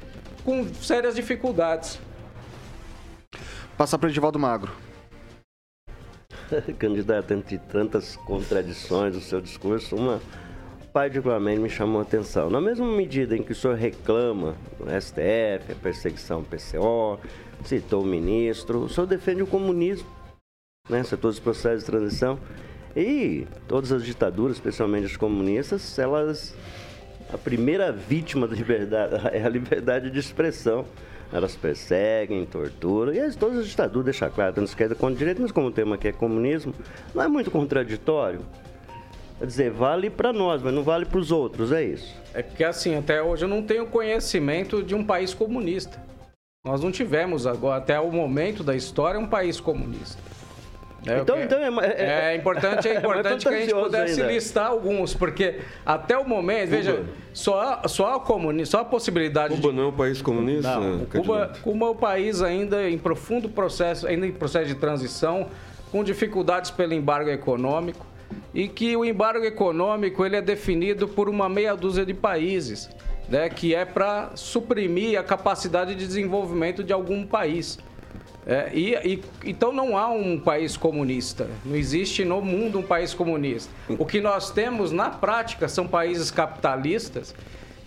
[0.44, 2.00] com sérias dificuldades.
[3.78, 4.72] Passar para Edivaldo Magro.
[6.80, 10.22] Candidato, entre tantas contradições do seu discurso, uma
[10.94, 12.50] particularmente me chamou a atenção.
[12.50, 17.20] Na mesma medida em que o senhor reclama do STF, a perseguição ao PCO,
[17.64, 20.08] citou o ministro, o senhor defende o comunismo,
[20.90, 21.04] né?
[21.04, 22.40] todos os processos de transição.
[23.00, 26.56] E todas as ditaduras, especialmente as comunistas, elas.
[27.32, 30.84] A primeira vítima da liberdade é a liberdade de expressão.
[31.32, 35.52] Elas perseguem, torturam, e as- todas as ditaduras deixam claro, tanto esquerda quanto direita, mas
[35.52, 36.74] como o tema aqui é comunismo,
[37.14, 38.40] não é muito contraditório.
[39.38, 42.16] Quer dizer, vale para nós, mas não vale para os outros, é isso.
[42.34, 46.02] É porque assim, até hoje eu não tenho conhecimento de um país comunista.
[46.66, 50.18] Nós não tivemos agora, até o momento da história, um país comunista.
[51.06, 54.20] É, Então- então é ma- é- é importante, é é importante que a gente pudesse
[54.22, 54.34] ainda.
[54.34, 59.72] listar alguns, porque até o momento, veja, só, só a comuni só a possibilidade Cuba
[59.72, 60.80] não é um país comunista?
[60.80, 61.06] não?
[61.06, 65.48] Cuba, Cuba é um país ainda em profundo processo, ainda em processo de transição,
[65.92, 68.06] com dificuldades pelo embargo econômico,
[68.54, 72.90] e que o embargo econômico ele é definido por uma meia dúzia de países,
[73.30, 77.78] né, que é para suprimir a capacidade de desenvolvimento de algum país.
[78.50, 81.50] É, e, e- então não há um país comunista.
[81.66, 83.70] Não existe no mundo um país comunista.
[84.00, 87.36] O que nós temos na prática são países capitalistas.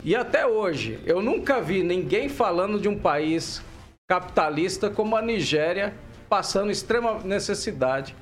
[0.05, 3.63] E até hoje, eu nunca vi ninguém falando de um país
[4.07, 5.95] capitalista como a Nigéria
[6.29, 8.15] passando extrema necessidade.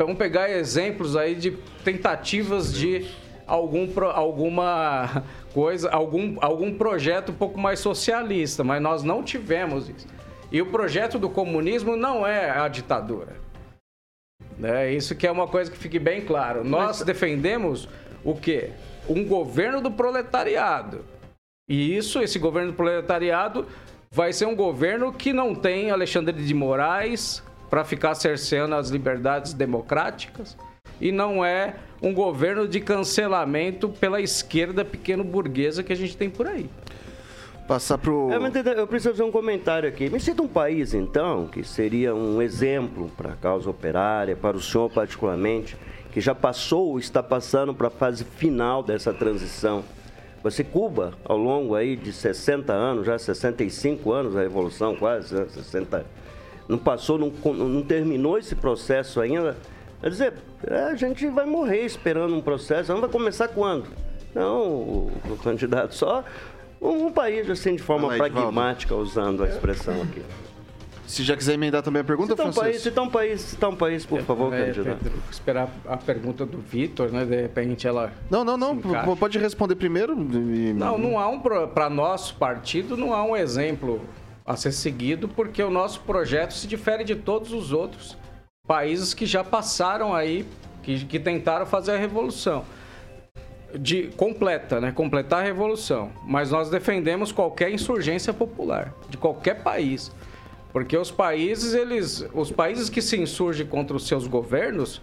[0.00, 1.52] Vamos pegar exemplos aí de
[1.84, 3.06] tentativas de
[3.46, 5.22] algum, alguma
[5.54, 10.06] coisa, algum, algum projeto um pouco mais socialista, mas nós não tivemos isso.
[10.50, 13.36] E o projeto do comunismo não é a ditadura.
[14.62, 16.64] É isso que é uma coisa que fique bem claro.
[16.64, 17.88] Nós defendemos
[18.24, 18.70] o quê?
[19.08, 21.04] Um governo do proletariado.
[21.68, 23.66] E isso, esse governo do proletariado,
[24.10, 29.52] vai ser um governo que não tem Alexandre de Moraes para ficar cerceando as liberdades
[29.52, 30.56] democráticas
[31.00, 36.30] e não é um governo de cancelamento pela esquerda pequeno burguesa que a gente tem
[36.30, 36.70] por aí.
[37.66, 38.30] Passar pro.
[38.30, 40.08] É, mas eu preciso fazer um comentário aqui.
[40.08, 44.60] Me cita um país, então, que seria um exemplo para a causa operária, para o
[44.60, 45.76] senhor particularmente,
[46.12, 49.84] que já passou ou está passando para a fase final dessa transição.
[50.44, 55.46] Você, Cuba, ao longo aí de 60 anos, já 65 anos, a Revolução quase, né,
[55.48, 56.06] 60,
[56.68, 59.56] não passou, não, não terminou esse processo ainda.
[60.00, 60.34] Quer dizer,
[60.68, 63.86] é, a gente vai morrer esperando um processo, não vai começar quando?
[64.32, 66.22] Não, o candidato só
[66.80, 70.22] um, um país assim de forma pragmática, usando a expressão aqui.
[71.06, 73.76] Se já quiser emendar também a pergunta, cita um país, cita um país, cita um
[73.76, 74.98] país, por favor, é, candidato.
[75.04, 77.24] Pedro, esperar a pergunta do Vitor, né?
[77.24, 78.12] De repente ela.
[78.28, 78.76] Não, não, não.
[79.16, 80.14] Pode responder primeiro.
[80.14, 80.72] E...
[80.72, 81.40] Não, não há um.
[81.40, 84.00] Para nosso partido, não há um exemplo
[84.44, 88.16] a ser seguido, porque o nosso projeto se difere de todos os outros
[88.66, 90.44] países que já passaram aí,
[90.82, 92.64] que, que tentaram fazer a revolução
[93.74, 94.92] de completa, né?
[94.92, 96.10] Completar a revolução.
[96.24, 100.12] Mas nós defendemos qualquer insurgência popular de qualquer país,
[100.72, 105.00] porque os países eles, os países que se insurgem contra os seus governos,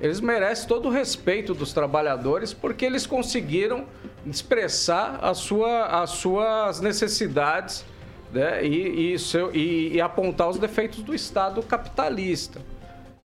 [0.00, 3.84] eles merecem todo o respeito dos trabalhadores porque eles conseguiram
[4.26, 7.84] expressar a sua, as suas necessidades
[8.32, 8.64] né?
[8.64, 12.60] e, e, seu, e, e apontar os defeitos do Estado capitalista.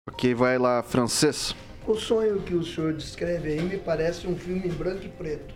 [0.08, 1.54] Ok, vai lá, francês.
[1.86, 5.54] O sonho que o senhor descreve aí me parece um filme em branco e preto.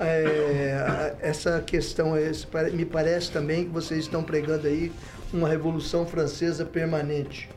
[0.00, 2.14] É, essa questão
[2.72, 4.90] me parece também que vocês estão pregando aí
[5.32, 7.48] uma revolução francesa permanente.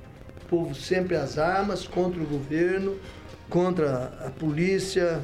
[0.43, 2.99] O povo sempre às armas, contra o governo,
[3.49, 5.19] contra a polícia.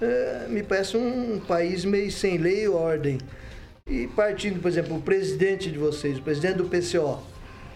[0.00, 3.18] É, me parece um país meio sem lei e ordem.
[3.86, 7.22] E partindo, por exemplo, o presidente de vocês, o presidente do PCO,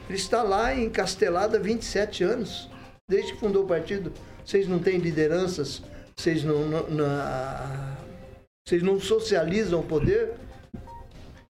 [0.07, 2.71] ele está lá encastelado há 27 anos
[3.09, 4.13] desde que fundou o partido,
[4.45, 5.83] vocês não têm lideranças,
[6.17, 7.07] vocês não, não, não,
[8.67, 10.35] vocês não socializam o poder?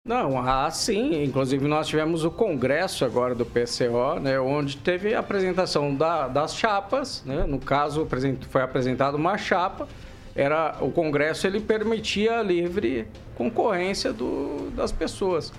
[0.05, 1.23] Não, ah, sim.
[1.23, 6.55] Inclusive, nós tivemos o congresso agora do PCO, né, onde teve a apresentação da, das
[6.55, 7.23] chapas.
[7.25, 8.07] Né, no caso,
[8.49, 9.87] foi apresentada uma chapa.
[10.35, 15.51] Era, o congresso ele permitia a livre concorrência do, das pessoas.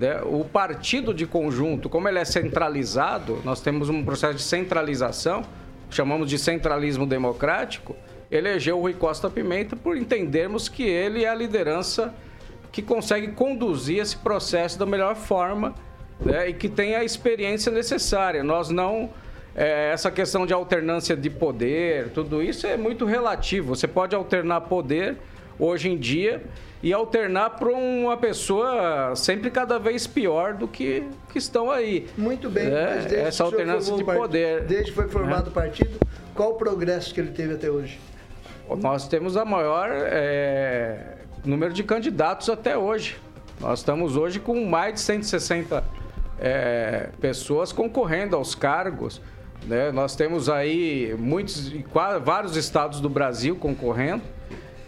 [0.00, 0.18] Né?
[0.24, 5.42] O partido de conjunto, como ele é centralizado, nós temos um processo de centralização,
[5.90, 7.94] chamamos de centralismo democrático,
[8.30, 12.14] elegeu o Rui Costa Pimenta por entendermos que ele é a liderança
[12.72, 15.74] que consegue conduzir esse processo da melhor forma
[16.24, 16.48] né?
[16.48, 18.42] e que tem a experiência necessária.
[18.42, 19.10] Nós não.
[19.52, 23.74] É, essa questão de alternância de poder, tudo isso é muito relativo.
[23.74, 25.16] Você pode alternar poder
[25.60, 26.42] hoje em dia
[26.82, 32.08] e alternar para uma pessoa sempre cada vez pior do que, que estão aí.
[32.16, 32.66] Muito bem.
[32.66, 34.62] É, essa alternância de poder.
[34.62, 35.50] Desde que foi formado né?
[35.50, 35.98] o partido,
[36.34, 38.00] qual o progresso que ele teve até hoje?
[38.80, 43.18] Nós temos a maior é, número de candidatos até hoje.
[43.60, 45.84] Nós estamos hoje com mais de 160
[46.38, 49.20] é, pessoas concorrendo aos cargos.
[49.66, 49.92] Né?
[49.92, 51.70] Nós temos aí muitos,
[52.24, 54.22] vários estados do Brasil concorrendo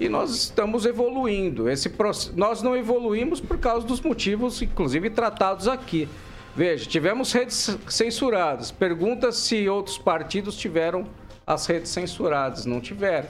[0.03, 1.71] e nós estamos evoluindo.
[1.71, 1.93] Esse
[2.35, 6.09] Nós não evoluímos por causa dos motivos, inclusive, tratados aqui.
[6.57, 8.73] Veja, tivemos redes censuradas.
[8.73, 11.07] Pergunta se outros partidos tiveram
[11.47, 12.67] as redes censuradas.
[12.67, 13.29] Não tiveram.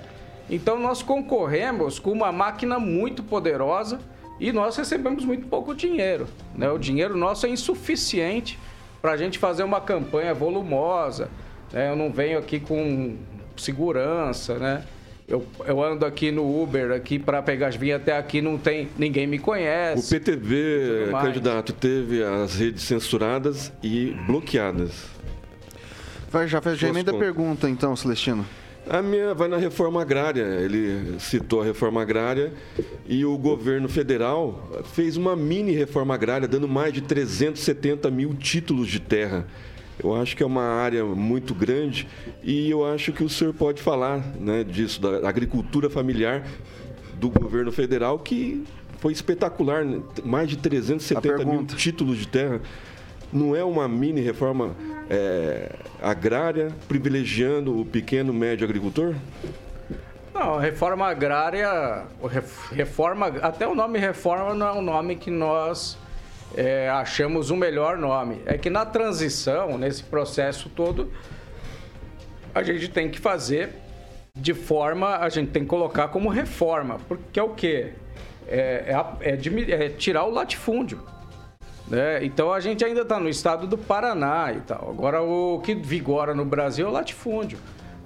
[0.48, 4.00] Então, nós concorremos com uma máquina muito poderosa
[4.40, 6.26] e nós recebemos muito pouco dinheiro.
[6.54, 6.70] Né?
[6.70, 8.58] O dinheiro nosso é insuficiente
[9.02, 11.28] para a gente fazer uma campanha volumosa.
[11.70, 11.90] Né?
[11.90, 13.18] Eu não venho aqui com
[13.58, 14.84] segurança, né?
[15.28, 18.88] Eu, eu ando aqui no Uber aqui para pegar as vinhas até aqui, não tem
[18.98, 20.14] ninguém me conhece.
[20.14, 25.06] O PTV, candidato, teve as redes censuradas e bloqueadas.
[26.30, 28.44] Vai, já fez emenda pergunta então, Celestino.
[28.88, 30.42] A minha vai na reforma agrária.
[30.42, 32.52] Ele citou a reforma agrária
[33.06, 38.88] e o governo federal fez uma mini reforma agrária, dando mais de 370 mil títulos
[38.88, 39.46] de terra.
[40.03, 42.09] Eu acho que é uma área muito grande
[42.43, 46.45] e eu acho que o senhor pode falar né, disso, da agricultura familiar
[47.14, 48.64] do governo federal, que
[48.99, 50.01] foi espetacular, né?
[50.24, 52.61] mais de 370 mil títulos de terra.
[53.32, 54.76] Não é uma mini reforma
[55.09, 59.14] é, agrária privilegiando o pequeno médio agricultor?
[60.34, 62.05] Não, reforma agrária,
[62.72, 65.99] reforma, até o nome reforma não é um nome que nós
[66.57, 68.42] é, achamos o melhor nome.
[68.46, 71.11] É que na transição, nesse processo todo,
[72.55, 73.70] a gente tem que fazer
[74.34, 77.92] de forma, a gente tem que colocar como reforma, porque é o quê?
[78.48, 81.00] É, é, é, é tirar o latifúndio.
[81.88, 82.24] Né?
[82.24, 84.90] Então a gente ainda está no estado do Paraná e tal.
[84.90, 87.59] Agora o que vigora no Brasil é o latifúndio.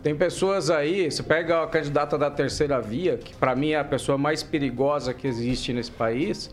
[0.02, 3.84] Tem pessoas aí, você pega a candidata da terceira via, que para mim é a
[3.84, 6.50] pessoa mais perigosa que existe nesse país,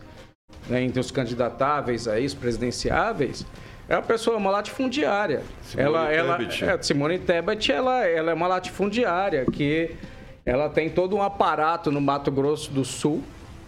[0.68, 3.46] né, entre os candidatáveis aí, os presidenciáveis,
[3.88, 5.42] é uma pessoa, uma latifundiária.
[5.62, 6.64] Simone ela, ela, Tebet.
[6.64, 9.94] é, Simone Tebet, ela, ela é uma latifundiária que
[10.44, 13.22] ela tem todo um aparato no Mato Grosso do Sul,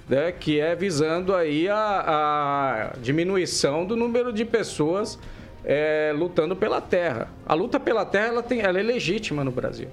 [0.09, 5.19] né, que é visando aí a, a diminuição do número de pessoas
[5.65, 7.29] é, lutando pela terra.
[7.45, 9.89] A luta pela terra ela, tem, ela é legítima no Brasil.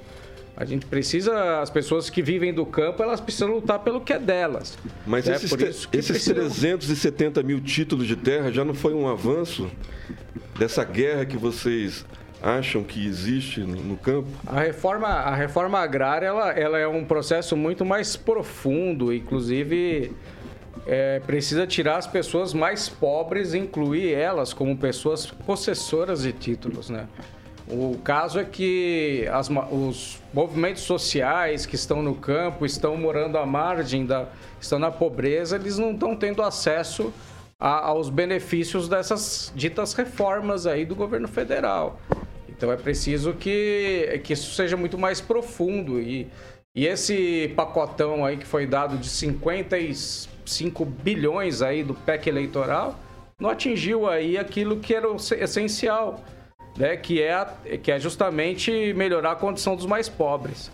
[0.55, 4.19] A gente precisa, as pessoas que vivem do campo, elas precisam lutar pelo que é
[4.19, 4.77] delas.
[5.05, 8.73] Mas É esses, por isso que esses precisam- 370 mil títulos de terra já não
[8.75, 9.69] foi um avanço
[10.57, 12.05] dessa guerra que vocês
[12.41, 14.27] acham que existe no, no campo?
[14.45, 20.11] A reforma, a reforma agrária ela, ela é um processo muito mais profundo, inclusive
[20.85, 26.89] é, precisa tirar as pessoas mais pobres e incluir elas como pessoas possessoras de títulos,
[26.91, 27.07] né?
[27.67, 33.45] O caso é que as os movimentos sociais que estão no campo, estão morando à
[33.45, 34.27] margem, da,
[34.59, 37.13] estão na pobreza, eles não estão tendo acesso
[37.59, 41.99] a- aos benefícios dessas ditas reformas aí do governo federal.
[42.49, 46.01] Então é preciso que, que isso seja muito mais profundo.
[46.01, 46.27] E,
[46.75, 52.99] e esse pacotão aí que foi dado de 55 bilhões aí do PEC eleitoral
[53.39, 55.07] não atingiu aí aquilo que era
[55.39, 56.21] essencial,
[56.77, 56.95] né?
[56.97, 60.71] que, é, a- que é justamente melhorar a condição dos mais pobres.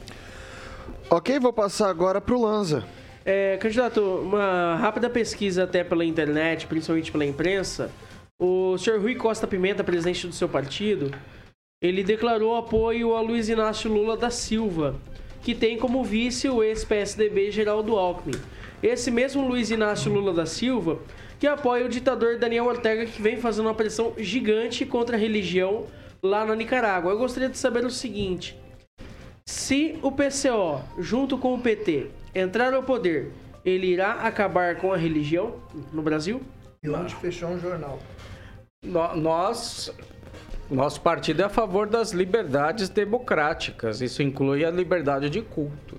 [1.10, 2.84] Ok, vou passar agora pro Lanza.
[3.26, 7.92] É, candidato, uma rápida pesquisa até pela internet, principalmente pela imprensa.
[8.40, 11.12] O senhor Rui Costa Pimenta, presidente do seu partido,
[11.82, 14.96] ele declarou apoio a Luiz Inácio Lula da Silva,
[15.42, 18.40] que tem como vice o ex-PSDB Geraldo Alckmin.
[18.82, 21.00] Esse mesmo Luiz Inácio Lula da Silva
[21.40, 25.86] que apoia o ditador Daniel Ortega, que vem fazendo uma pressão gigante contra a religião
[26.22, 27.12] lá na Nicarágua.
[27.14, 28.58] Eu gostaria de saber o seguinte:
[29.46, 33.32] se o PCO, junto com o PT, entrar ao poder,
[33.66, 35.56] ele irá acabar com a religião
[35.94, 36.42] no Brasil?
[36.84, 38.00] E onde fechou um jornal.
[38.84, 39.92] No- Nós,
[40.70, 44.02] nosso partido é a favor das liberdades democráticas.
[44.02, 45.98] Isso inclui a liberdade de culto.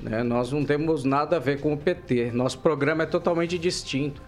[0.00, 0.22] né?
[0.22, 2.30] Nós não temos nada a ver com o PT.
[2.32, 4.20] Nosso programa é totalmente distinto.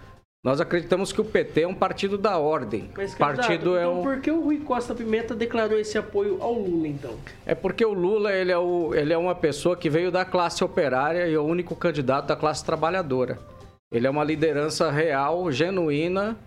[0.43, 2.91] Nós acreditamos que o PT é um partido da ordem.
[2.97, 4.03] Mas, partido é então um.
[4.03, 7.14] por que o Rui Costa Pimenta declarou esse apoio ao Lula, então?
[7.45, 10.64] É porque o Lula ele é, o- ele é uma pessoa que veio da classe
[10.64, 13.38] operária e é o único candidato da classe trabalhadora.
[13.93, 16.38] Ele é uma liderança real, genuína,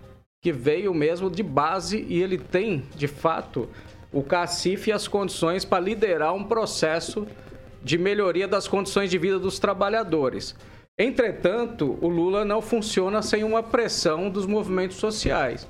[0.41, 3.69] que veio mesmo de base e ele tem, de fato,
[4.11, 7.27] o cacife e as condições para liderar um processo
[7.83, 10.55] de melhoria das condições de vida dos trabalhadores.
[10.97, 15.67] Entretanto, o Lula não funciona sem uma pressão dos movimentos sociais.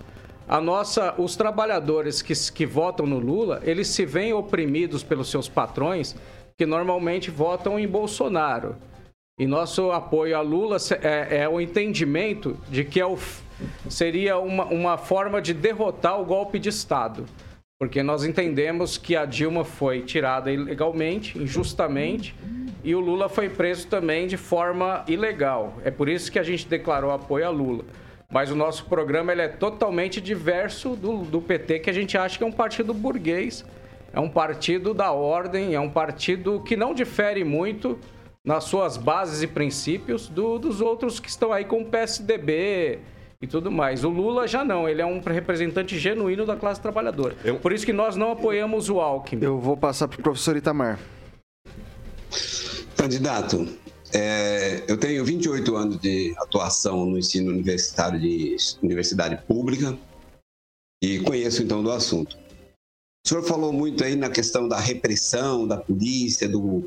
[0.47, 5.47] A nossa, os trabalhadores que, que votam no Lula, eles se veem oprimidos pelos seus
[5.47, 6.13] patrões,
[6.57, 8.75] que normalmente votam em Bolsonaro.
[9.39, 13.17] E nosso apoio a Lula é, é o entendimento de que é o
[13.89, 17.25] seria uma, uma forma de derrotar o golpe de Estado.
[17.83, 22.33] Porque nós entendemos que a Dilma foi tirada ilegalmente, injustamente,
[22.81, 25.73] e o Lula foi preso também de forma ilegal.
[25.83, 27.83] É por isso que a gente declarou apoio a Lula.
[28.31, 32.37] Mas o nosso programa ele é totalmente diverso do, do PT, que a gente acha
[32.37, 33.65] que é um partido burguês,
[34.13, 37.99] é um partido da ordem, é um partido que não difere muito
[38.45, 42.99] nas suas bases e princípios do- dos outros que estão aí com o PSDB
[43.43, 44.05] e tudo mais.
[44.05, 47.35] O Lula já não, ele é um representante genuíno da classe trabalhadora.
[47.61, 49.43] Por isso que nós não apoiamos o Alckmin.
[49.43, 50.97] Eu vou passar para o professor Itamar.
[52.95, 53.67] Candidato,
[54.13, 59.97] é, eu tenho 28 anos de atuação no ensino universitário de universidade pública
[61.03, 62.37] e conheço então do assunto.
[63.25, 66.85] O senhor falou muito aí na questão da repressão da polícia, do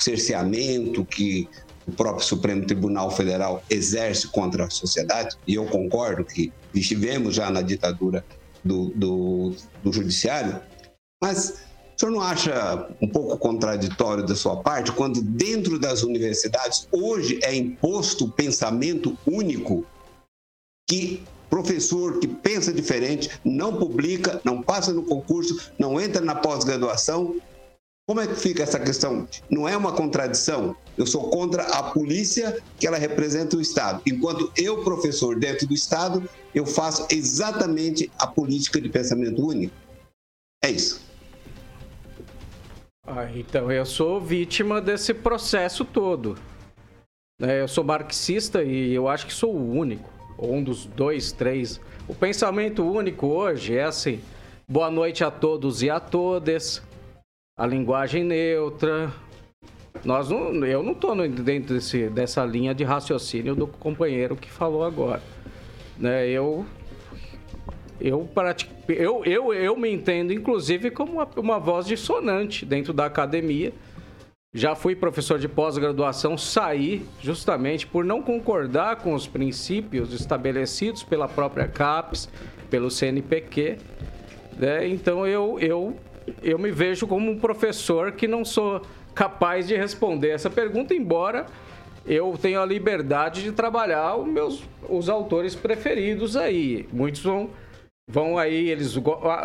[0.00, 1.48] cerceamento que
[1.86, 7.50] o próprio Supremo Tribunal Federal exerce contra a sociedade, e eu concordo que estivemos já
[7.50, 8.24] na ditadura
[8.64, 10.60] do, do, do judiciário,
[11.20, 11.62] mas
[11.96, 17.38] o senhor não acha um pouco contraditório da sua parte quando dentro das universidades hoje
[17.42, 19.84] é imposto o pensamento único
[20.88, 21.22] que
[21.52, 27.36] professor que pensa diferente não publica, não passa no concurso, não entra na pós-graduação?
[28.06, 29.28] Como é que fica essa questão?
[29.48, 30.74] Não é uma contradição?
[30.98, 34.02] Eu sou contra a polícia que ela representa o Estado.
[34.04, 39.74] Enquanto eu, professor, dentro do Estado, eu faço exatamente a política de pensamento único.
[40.64, 41.00] É isso.
[43.06, 46.36] Ah, então eu sou vítima desse processo todo.
[47.40, 47.60] né?
[47.60, 50.10] Eu sou marxista e eu acho que sou o único.
[50.36, 51.80] ou um dos dois, três.
[52.08, 54.20] O pensamento único hoje é assim:
[54.68, 56.82] boa noite a todos e a todas,
[57.62, 59.12] a linguagem neutra.
[60.04, 64.82] Nós não, eu não estou dentro desse, dessa linha de raciocínio do companheiro que falou
[64.82, 65.22] agora.
[65.96, 66.66] Né, eu
[68.00, 68.28] eu,
[68.88, 73.72] eu, eu, eu me entendo, inclusive, como uma, uma voz dissonante dentro da academia.
[74.52, 81.28] Já fui professor de pós-graduação, saí justamente por não concordar com os princípios estabelecidos pela
[81.28, 82.28] própria CAPES,
[82.68, 83.78] pelo CNPq.
[84.58, 84.88] Né?
[84.88, 85.96] Então eu, eu,
[86.42, 88.82] eu me vejo como um professor que não sou
[89.14, 91.46] capaz de responder essa pergunta, embora
[92.06, 96.88] eu tenha a liberdade de trabalhar os meus os autores preferidos aí.
[96.92, 97.50] Muitos vão
[98.08, 98.94] vão aí, eles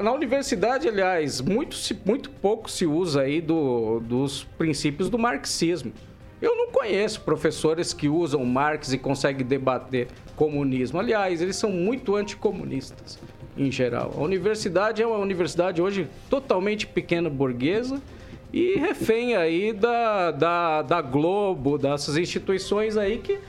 [0.01, 5.93] na universidade, aliás, muito, muito pouco se usa aí do, dos princípios do marxismo.
[6.41, 10.99] Eu não conheço professores que usam Marx e conseguem debater comunismo.
[10.99, 13.17] Aliás, eles são muito anticomunistas,
[13.58, 14.14] em geral.
[14.16, 18.01] A universidade é uma universidade hoje totalmente pequena burguesa
[18.53, 23.39] e refém aí da, da, da Globo, dessas instituições aí que...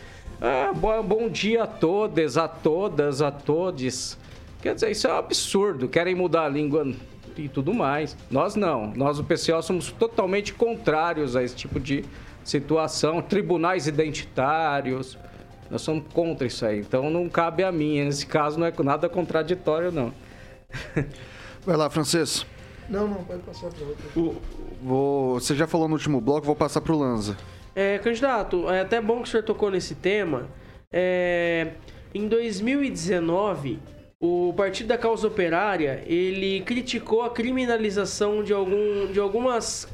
[0.40, 4.16] Ah, bom, bom dia a todas, a todas, a todos.
[4.62, 5.88] Quer dizer, isso é um absurdo.
[5.88, 6.92] Querem mudar a língua
[7.36, 8.16] e tudo mais.
[8.30, 8.92] Nós não.
[8.94, 12.04] Nós, o PCO, somos totalmente contrários a esse tipo de
[12.44, 13.20] situação.
[13.20, 15.18] Tribunais identitários.
[15.70, 16.80] Nós somos contra isso aí.
[16.80, 18.04] Então não cabe a mim.
[18.04, 20.12] Nesse caso não é nada contraditório, não.
[21.64, 22.46] Vai lá, Francês.
[22.88, 24.40] Não, não, pode passar para outro.
[24.82, 27.36] Vou, você já falou no último bloco, vou passar para o Lanza.
[27.74, 30.48] É, candidato, é até bom que o senhor tocou nesse tema.
[30.90, 31.72] É,
[32.14, 33.78] em 2019,
[34.20, 39.86] o Partido da Causa Operária, ele criticou a criminalização de, algum, de, algumas,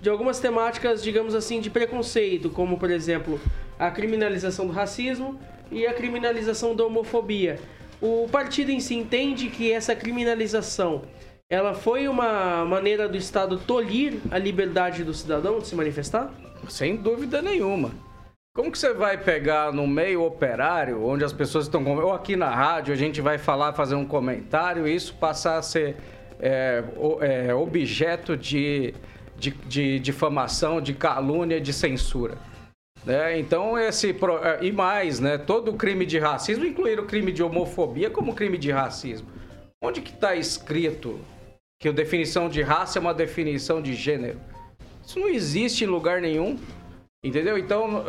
[0.00, 3.40] de algumas temáticas, digamos assim, de preconceito, como, por exemplo,
[3.82, 5.38] a criminalização do racismo
[5.70, 7.58] e a criminalização da homofobia.
[8.00, 11.02] O partido em si entende que essa criminalização
[11.50, 16.32] ela foi uma maneira do Estado tolir a liberdade do cidadão de se manifestar?
[16.68, 17.90] Sem dúvida nenhuma.
[18.54, 21.84] Como que você vai pegar no meio operário, onde as pessoas estão...
[21.84, 25.62] Ou aqui na rádio, a gente vai falar, fazer um comentário e isso passar a
[25.62, 25.96] ser
[26.40, 26.84] é,
[27.20, 28.94] é, objeto de,
[29.36, 32.38] de, de difamação, de calúnia, de censura.
[33.04, 33.38] Né?
[33.38, 34.10] Então, esse...
[34.10, 35.38] É, e mais, né?
[35.38, 39.28] Todo crime de racismo, incluir o crime de homofobia como crime de racismo.
[39.82, 41.20] Onde que está escrito
[41.80, 44.40] que a definição de raça é uma definição de gênero?
[45.04, 46.58] Isso não existe em lugar nenhum.
[47.24, 47.56] Entendeu?
[47.56, 48.02] Então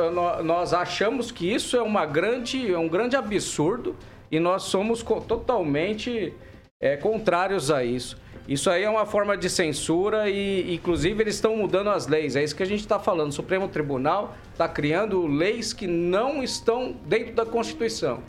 [0.43, 3.95] nós achamos que isso é uma grande, é um grande absurdo
[4.31, 6.33] e nós somos totalmente
[6.81, 8.19] é, contrários a isso.
[8.47, 12.35] Isso aí é uma forma de censura e, inclusive, eles estão mudando as leis.
[12.35, 13.29] É isso que a gente está falando.
[13.29, 18.21] O Supremo Tribunal está criando leis que não estão dentro da Constituição.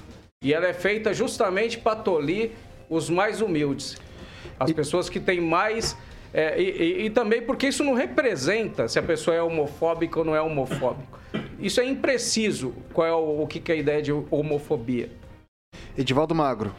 [0.43, 2.53] E ela é feita justamente para tolir
[2.89, 3.97] os mais humildes.
[4.59, 5.97] As pessoas que têm mais
[6.33, 10.25] é, e, e, e, também porque isso não representa se a pessoa é homofóbica ou
[10.25, 11.21] não é homofóbico.
[11.61, 15.11] Isso é impreciso qual é o, o que, que é a ideia de homofobia.
[15.97, 16.75] Edivaldo Magro.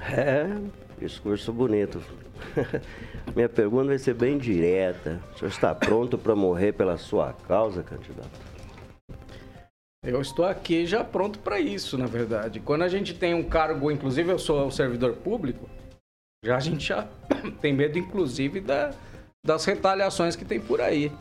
[0.00, 0.46] É,
[1.00, 2.00] discurso bonito.
[3.34, 5.20] Minha pergunta vai ser bem direta.
[5.34, 8.28] O senhor está pronto para morrer pela sua causa, candidato?
[10.02, 12.60] Eu estou aqui já pronto para isso, na verdade.
[12.60, 15.68] Quando a gente tem um cargo, inclusive eu sou servidor público,
[16.42, 17.06] já a gente já
[17.60, 18.92] tem medo, inclusive, da,
[19.44, 21.12] das retaliações que tem por aí.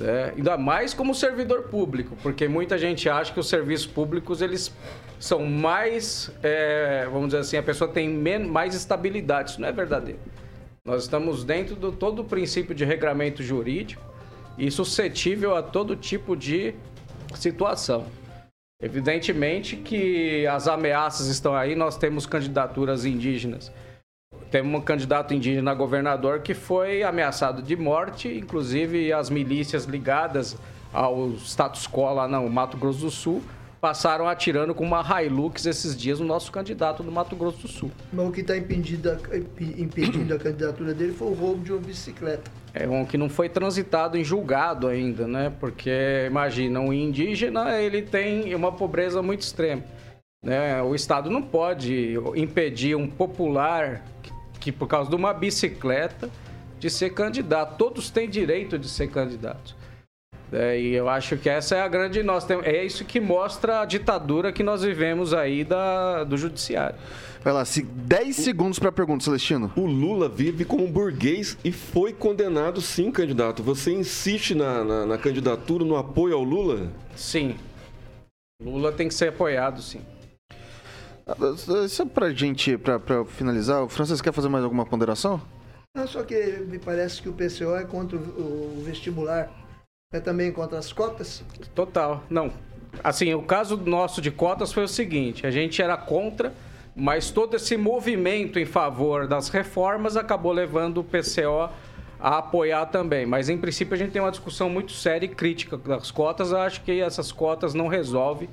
[0.00, 4.74] É, ainda mais como servidor público, porque muita gente acha que os serviços públicos eles
[5.18, 8.08] são mais, é, vamos dizer assim, a pessoa tem
[8.40, 9.50] mais estabilidade.
[9.50, 10.18] Isso não é verdadeiro.
[10.84, 14.02] Nós estamos dentro do todo o princípio de regramento jurídico
[14.56, 16.74] e suscetível a todo tipo de
[17.34, 18.06] situação.
[18.82, 23.70] Evidentemente que as ameaças estão aí, nós temos candidaturas indígenas
[24.50, 30.56] temos um candidato indígena a governador que foi ameaçado de morte, inclusive as milícias ligadas
[30.92, 33.42] ao status quo lá no Mato Grosso do Sul
[33.80, 37.90] passaram atirando com uma Hilux esses dias o nosso candidato do Mato Grosso do Sul.
[38.12, 39.10] Mas o que está impedindo,
[39.78, 42.50] impedindo a candidatura dele foi o roubo de uma bicicleta.
[42.74, 45.50] É um que não foi transitado em julgado ainda, né?
[45.58, 49.82] Porque, imagina, um indígena, ele tem uma pobreza muito extrema.
[50.42, 50.80] Né?
[50.82, 54.04] O Estado não pode impedir um popular
[54.60, 56.30] que por causa de uma bicicleta
[56.78, 57.76] de ser candidato.
[57.76, 59.74] Todos têm direito de ser candidatos.
[60.52, 63.84] É, e eu acho que essa é a grande nós é isso que mostra a
[63.84, 66.96] ditadura que nós vivemos aí da, do judiciário.
[67.42, 69.72] Vai lá, 10 segundos para a pergunta, Celestino.
[69.74, 73.62] O Lula vive como burguês e foi condenado, sim, candidato.
[73.62, 76.90] Você insiste na, na, na candidatura, no apoio ao Lula?
[77.16, 77.56] Sim.
[78.62, 80.00] Lula tem que ser apoiado, sim.
[81.88, 85.40] Só pra gente, pra, pra finalizar, o Francisco quer fazer mais alguma ponderação?
[85.94, 86.34] Não, só que
[86.68, 89.50] me parece que o PCO é contra o o vestibular.
[90.12, 91.44] É também contra as cotas?
[91.74, 92.22] Total.
[92.28, 92.52] Não.
[93.04, 96.52] Assim, o caso nosso de cotas foi o seguinte: a gente era contra,
[96.94, 101.70] mas todo esse movimento em favor das reformas acabou levando o PCO
[102.18, 103.24] a apoiar também.
[103.24, 106.50] Mas, em princípio, a gente tem uma discussão muito séria e crítica das cotas.
[106.52, 108.48] Eu acho que essas cotas não resolvem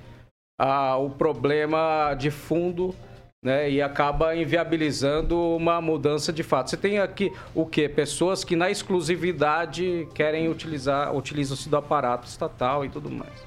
[0.58, 2.96] ah, o problema de fundo
[3.44, 6.70] né, e acaba inviabilizando uma mudança de fato.
[6.70, 7.88] Você tem aqui o quê?
[7.88, 13.46] Pessoas que na exclusividade querem utilizar, utilizam-se do aparato estatal e tudo mais.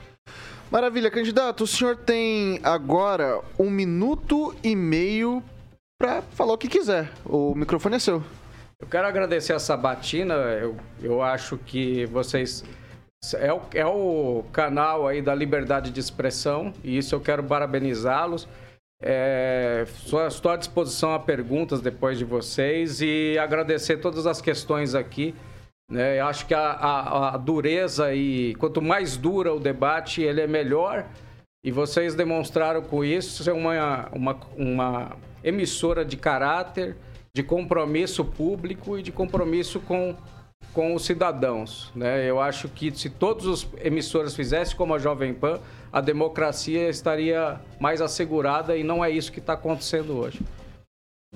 [0.70, 1.64] Maravilha, candidato.
[1.64, 5.42] O senhor tem agora um minuto e meio
[5.98, 7.10] para falar o que quiser.
[7.26, 8.22] O microfone é seu.
[8.80, 10.34] Eu quero agradecer a Sabatina.
[10.34, 12.64] Eu, eu acho que vocês.
[13.38, 18.48] É o, é o canal aí da liberdade de expressão e isso eu quero parabenizá-los.
[19.02, 25.34] É, estou à disposição a perguntas depois de vocês e agradecer todas as questões aqui.
[25.90, 26.18] Né?
[26.20, 31.06] Acho que a, a, a dureza e quanto mais dura o debate, ele é melhor.
[31.62, 36.96] E vocês demonstraram com isso ser uma, uma, uma emissora de caráter,
[37.34, 40.16] de compromisso público e de compromisso com,
[40.72, 41.90] com os cidadãos.
[41.94, 42.28] Né?
[42.28, 45.60] Eu acho que se todos os emissoras fizessem como a Jovem Pan,
[45.92, 50.40] a democracia estaria mais assegurada e não é isso que está acontecendo hoje.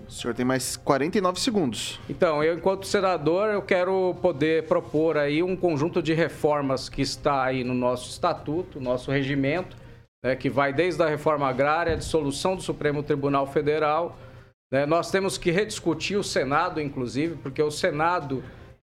[0.07, 2.01] O senhor tem mais 49 segundos.
[2.11, 7.45] Então, eu, enquanto senador, eu quero poder propor aí um conjunto de reformas que está
[7.45, 9.76] aí no nosso estatuto, nosso regimento,
[10.24, 14.18] né, que vai desde a reforma agrária, a dissolução do Supremo Tribunal Federal.
[14.70, 14.85] né.
[14.85, 18.43] nós temos que rediscutir o Senado, inclusive, porque o Senado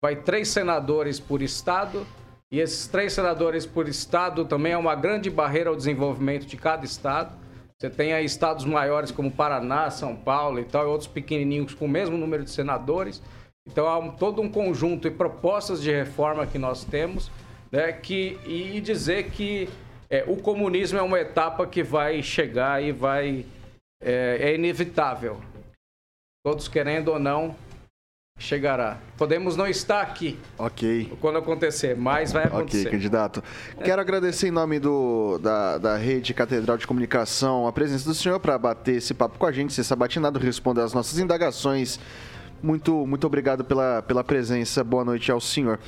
[0.03, 2.05] vai três senadores por estado,
[2.51, 6.83] e esses três senadores por estado também é uma grande barreira ao desenvolvimento de cada
[6.83, 7.33] estado.
[7.79, 11.85] Você tem aí estados maiores como Paraná, São Paulo e tal, e outros pequenininhos com
[11.85, 13.23] o mesmo número de senadores.
[13.65, 17.31] Então há um- todo um conjunto de propostas de reforma que nós temos,
[17.71, 19.69] né, que, e dizer que
[20.09, 23.45] é, o comunismo é uma etapa que vai chegar e vai.
[24.01, 25.39] É, é inevitável.
[26.45, 27.55] Todos querendo ou não,
[28.47, 28.97] chegará.
[29.17, 31.11] Podemos não estar aqui Ok.
[31.21, 32.87] quando acontecer, mas vai acontecer.
[32.87, 33.43] Ok, candidato.
[33.83, 38.39] Quero agradecer em nome do, da, da Rede Catedral de Comunicação a presença do senhor
[38.39, 41.99] para bater esse papo com a gente, ser sabatinado, responder às nossas indagações.
[42.61, 44.83] Muito, muito obrigado pela, pela presença.
[44.83, 45.79] Boa noite ao senhor.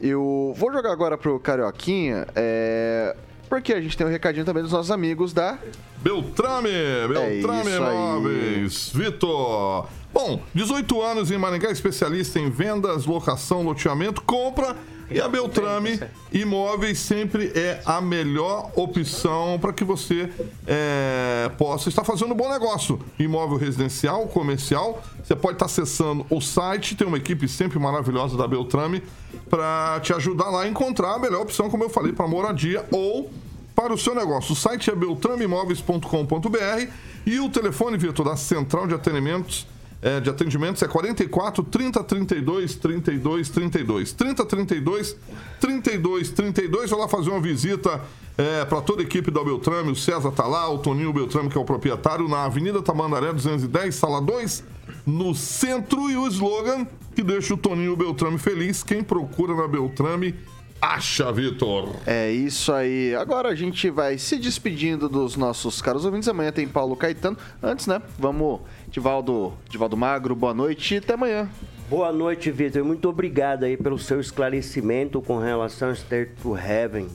[0.00, 3.16] Eu vou jogar agora pro Carioquinha, é,
[3.48, 5.58] porque a gente tem um recadinho também dos nossos amigos da
[6.00, 6.68] Beltrame,
[7.08, 7.76] Beltrame É aí.
[7.76, 9.88] Imóveis, Vitor.
[10.20, 14.76] Bom, 18 anos em Maringá, especialista em vendas, locação, loteamento, compra.
[15.08, 16.00] E a Beltrame
[16.32, 20.28] Imóveis sempre é a melhor opção para que você
[20.66, 22.98] é, possa estar fazendo um bom negócio.
[23.16, 25.00] Imóvel residencial, comercial.
[25.22, 29.04] Você pode estar acessando o site, tem uma equipe sempre maravilhosa da Beltrame
[29.48, 33.30] para te ajudar lá a encontrar a melhor opção, como eu falei, para moradia ou
[33.72, 34.52] para o seu negócio.
[34.52, 36.90] O site é beltrameimóveis.com.br
[37.24, 39.64] e o telefone, Vitor, da Central de Atendimentos,
[40.00, 44.12] é, de atendimentos é 44 30 32 32 32.
[44.12, 45.16] 30 32
[45.60, 46.90] 32 32.
[46.90, 48.00] Vai lá fazer uma visita
[48.36, 49.90] é, para toda a equipe da Beltrame.
[49.90, 53.94] O César tá lá, o Toninho Beltrame, que é o proprietário, na Avenida Tamandaré 210,
[53.94, 54.64] sala 2,
[55.04, 56.08] no centro.
[56.10, 56.86] E o slogan
[57.18, 58.84] que deixa o Toninho Beltrame feliz.
[58.84, 60.36] Quem procura na Beltrame,
[60.80, 61.96] acha, Vitor.
[62.06, 63.12] É isso aí.
[63.16, 66.28] Agora a gente vai se despedindo dos nossos caros ouvintes.
[66.28, 67.36] Amanhã tem Paulo Caetano.
[67.60, 68.00] Antes, né?
[68.16, 68.60] Vamos,
[68.90, 71.48] Divaldo, Divaldo Magro, boa noite e até amanhã.
[71.90, 72.84] Boa noite, Vitor.
[72.84, 77.08] Muito obrigado aí pelo seu esclarecimento com relação ao State to Heaven.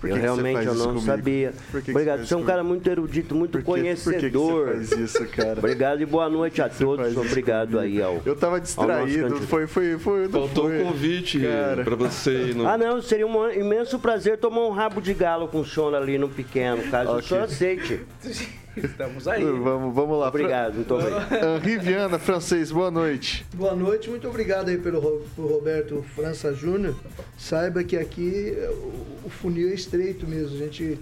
[0.00, 1.06] Por eu que que você realmente faz eu não comigo?
[1.06, 1.54] sabia.
[1.70, 2.18] Por que que Obrigado.
[2.20, 2.74] você Você é um faz cara comigo?
[2.74, 4.66] muito erudito, muito Por que- por que que você conhecedor.
[4.74, 5.58] faz isso, cara?
[5.58, 7.16] Obrigado e boa noite a todos.
[7.16, 8.20] Obrigado aí ao.
[8.24, 10.28] Eu tava ao nosso distraído, foi, foi, foi.
[10.28, 10.82] Faltou foi.
[10.82, 11.84] um convite Cara.
[11.84, 12.68] para você ir no.
[12.68, 16.18] Ah, não, seria um imenso prazer tomar um rabo de galo com o senhor ali
[16.18, 17.28] no pequeno, caso o Ok.
[17.28, 18.00] senhor aceite.
[18.76, 19.44] Estamos aí.
[19.44, 20.28] Vamos, vamos lá.
[20.28, 21.32] Obrigado, muito obrigado.
[21.56, 23.46] Henri Viana, francês, boa noite.
[23.54, 25.00] Boa noite, muito obrigado aí pelo
[25.34, 26.94] pro Roberto França Júnior.
[27.38, 30.56] Saiba que aqui o- o funil é estreito mesmo.
[30.56, 30.98] A gente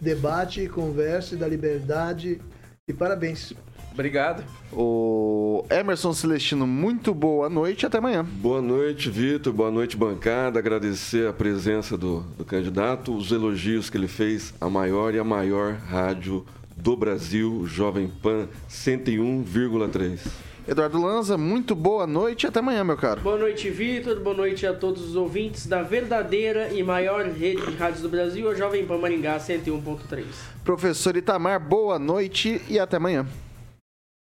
[0.00, 2.40] debate, conversa, dá liberdade
[2.88, 3.52] e parabéns.
[3.92, 4.42] Obrigado.
[4.72, 8.24] O Emerson Celestino, muito boa noite até amanhã.
[8.24, 9.52] Boa noite, Vitor.
[9.52, 10.58] Boa noite, bancada.
[10.58, 15.24] Agradecer a presença do, do candidato, os elogios que ele fez à maior e a
[15.24, 16.42] maior rádio
[16.82, 20.18] do Brasil, Jovem Pan 101,3.
[20.66, 23.20] Eduardo Lanza, muito boa noite e até amanhã, meu caro.
[23.20, 24.18] Boa noite, Vitor.
[24.18, 28.50] Boa noite a todos os ouvintes da verdadeira e maior rede de rádios do Brasil,
[28.50, 30.24] a Jovem Pan Maringá 101.3.
[30.64, 33.26] Professor Itamar, boa noite e até amanhã.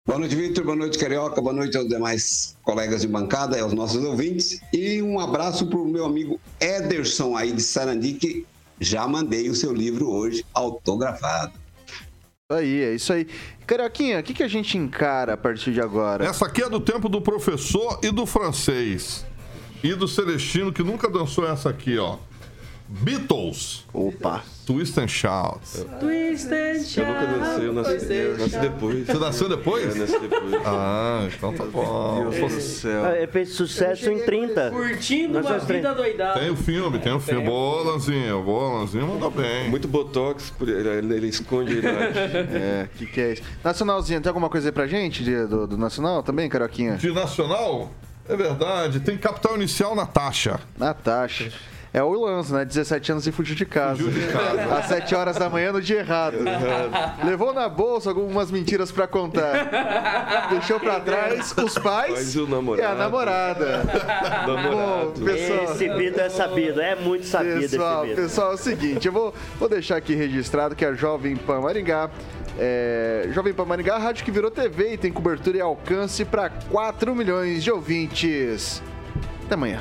[0.04, 0.64] Boa noite, Vitor.
[0.64, 1.40] Boa noite, Carioca.
[1.40, 4.60] Boa noite aos demais colegas de bancada e aos nossos ouvintes.
[4.72, 8.46] E um abraço para o meu amigo Ederson aí de Sarandi, que
[8.80, 11.52] já mandei o seu livro hoje autografado.
[12.50, 13.26] Aí, é isso aí.
[13.66, 16.24] Carioquinha, o que, que a gente encara a partir de agora?
[16.24, 19.26] Essa aqui é do tempo do professor e do francês.
[19.84, 22.16] E do Celestino, que nunca dançou essa aqui, ó.
[22.88, 23.84] Beatles.
[23.92, 24.42] Opa.
[24.68, 25.60] Twist and Shout.
[25.98, 26.98] Twist and Shout.
[27.00, 29.06] Eu nunca dancei, eu nasci, eu nasci depois.
[29.06, 29.96] Você nasceu depois?
[29.96, 30.54] Eu nasci depois.
[30.66, 32.20] Ah, então tá bom.
[32.20, 33.04] Meu Deus do céu.
[33.06, 34.70] Ah, Ele fez sucesso em 30.
[34.70, 36.38] Curtindo uma vida doidada.
[36.38, 37.46] Tem o filme, tem o filme.
[37.46, 38.42] Boa, Lanzinho.
[38.42, 39.70] Boa, Lanzinho manda bem.
[39.70, 42.18] Muito botox, por- ele, ele esconde a idade.
[42.58, 43.42] É, o que, que é isso?
[43.64, 46.96] Nacionalzinho, tem alguma coisa aí pra gente de- do, do Nacional também, Carioquinha?
[46.98, 47.90] De nacional?
[48.28, 49.00] É verdade.
[49.00, 50.60] Tem capital inicial Natasha.
[50.76, 51.50] Natasha.
[51.92, 52.64] É o Lanza, né?
[52.64, 54.02] 17 anos e fugiu de casa.
[54.02, 54.76] Fugiu de casa.
[54.76, 56.36] Às 7 horas da manhã no dia errado.
[57.24, 60.48] Levou na bolsa algumas mentiras pra contar.
[60.50, 63.82] Deixou pra trás os pais Mas o e a namorada.
[64.44, 65.20] Bom, Namorado.
[65.24, 65.64] pessoal.
[65.64, 69.34] Esse Vitor é sabido, é muito sabido Pessoal, esse pessoal, é o seguinte, eu vou,
[69.58, 72.10] vou deixar aqui registrado que a Jovem Pan Maringá,
[72.58, 76.50] é, Jovem Pan Maringá, a rádio que virou TV e tem cobertura e alcance para
[76.50, 78.82] 4 milhões de ouvintes.
[79.46, 79.80] Até amanhã.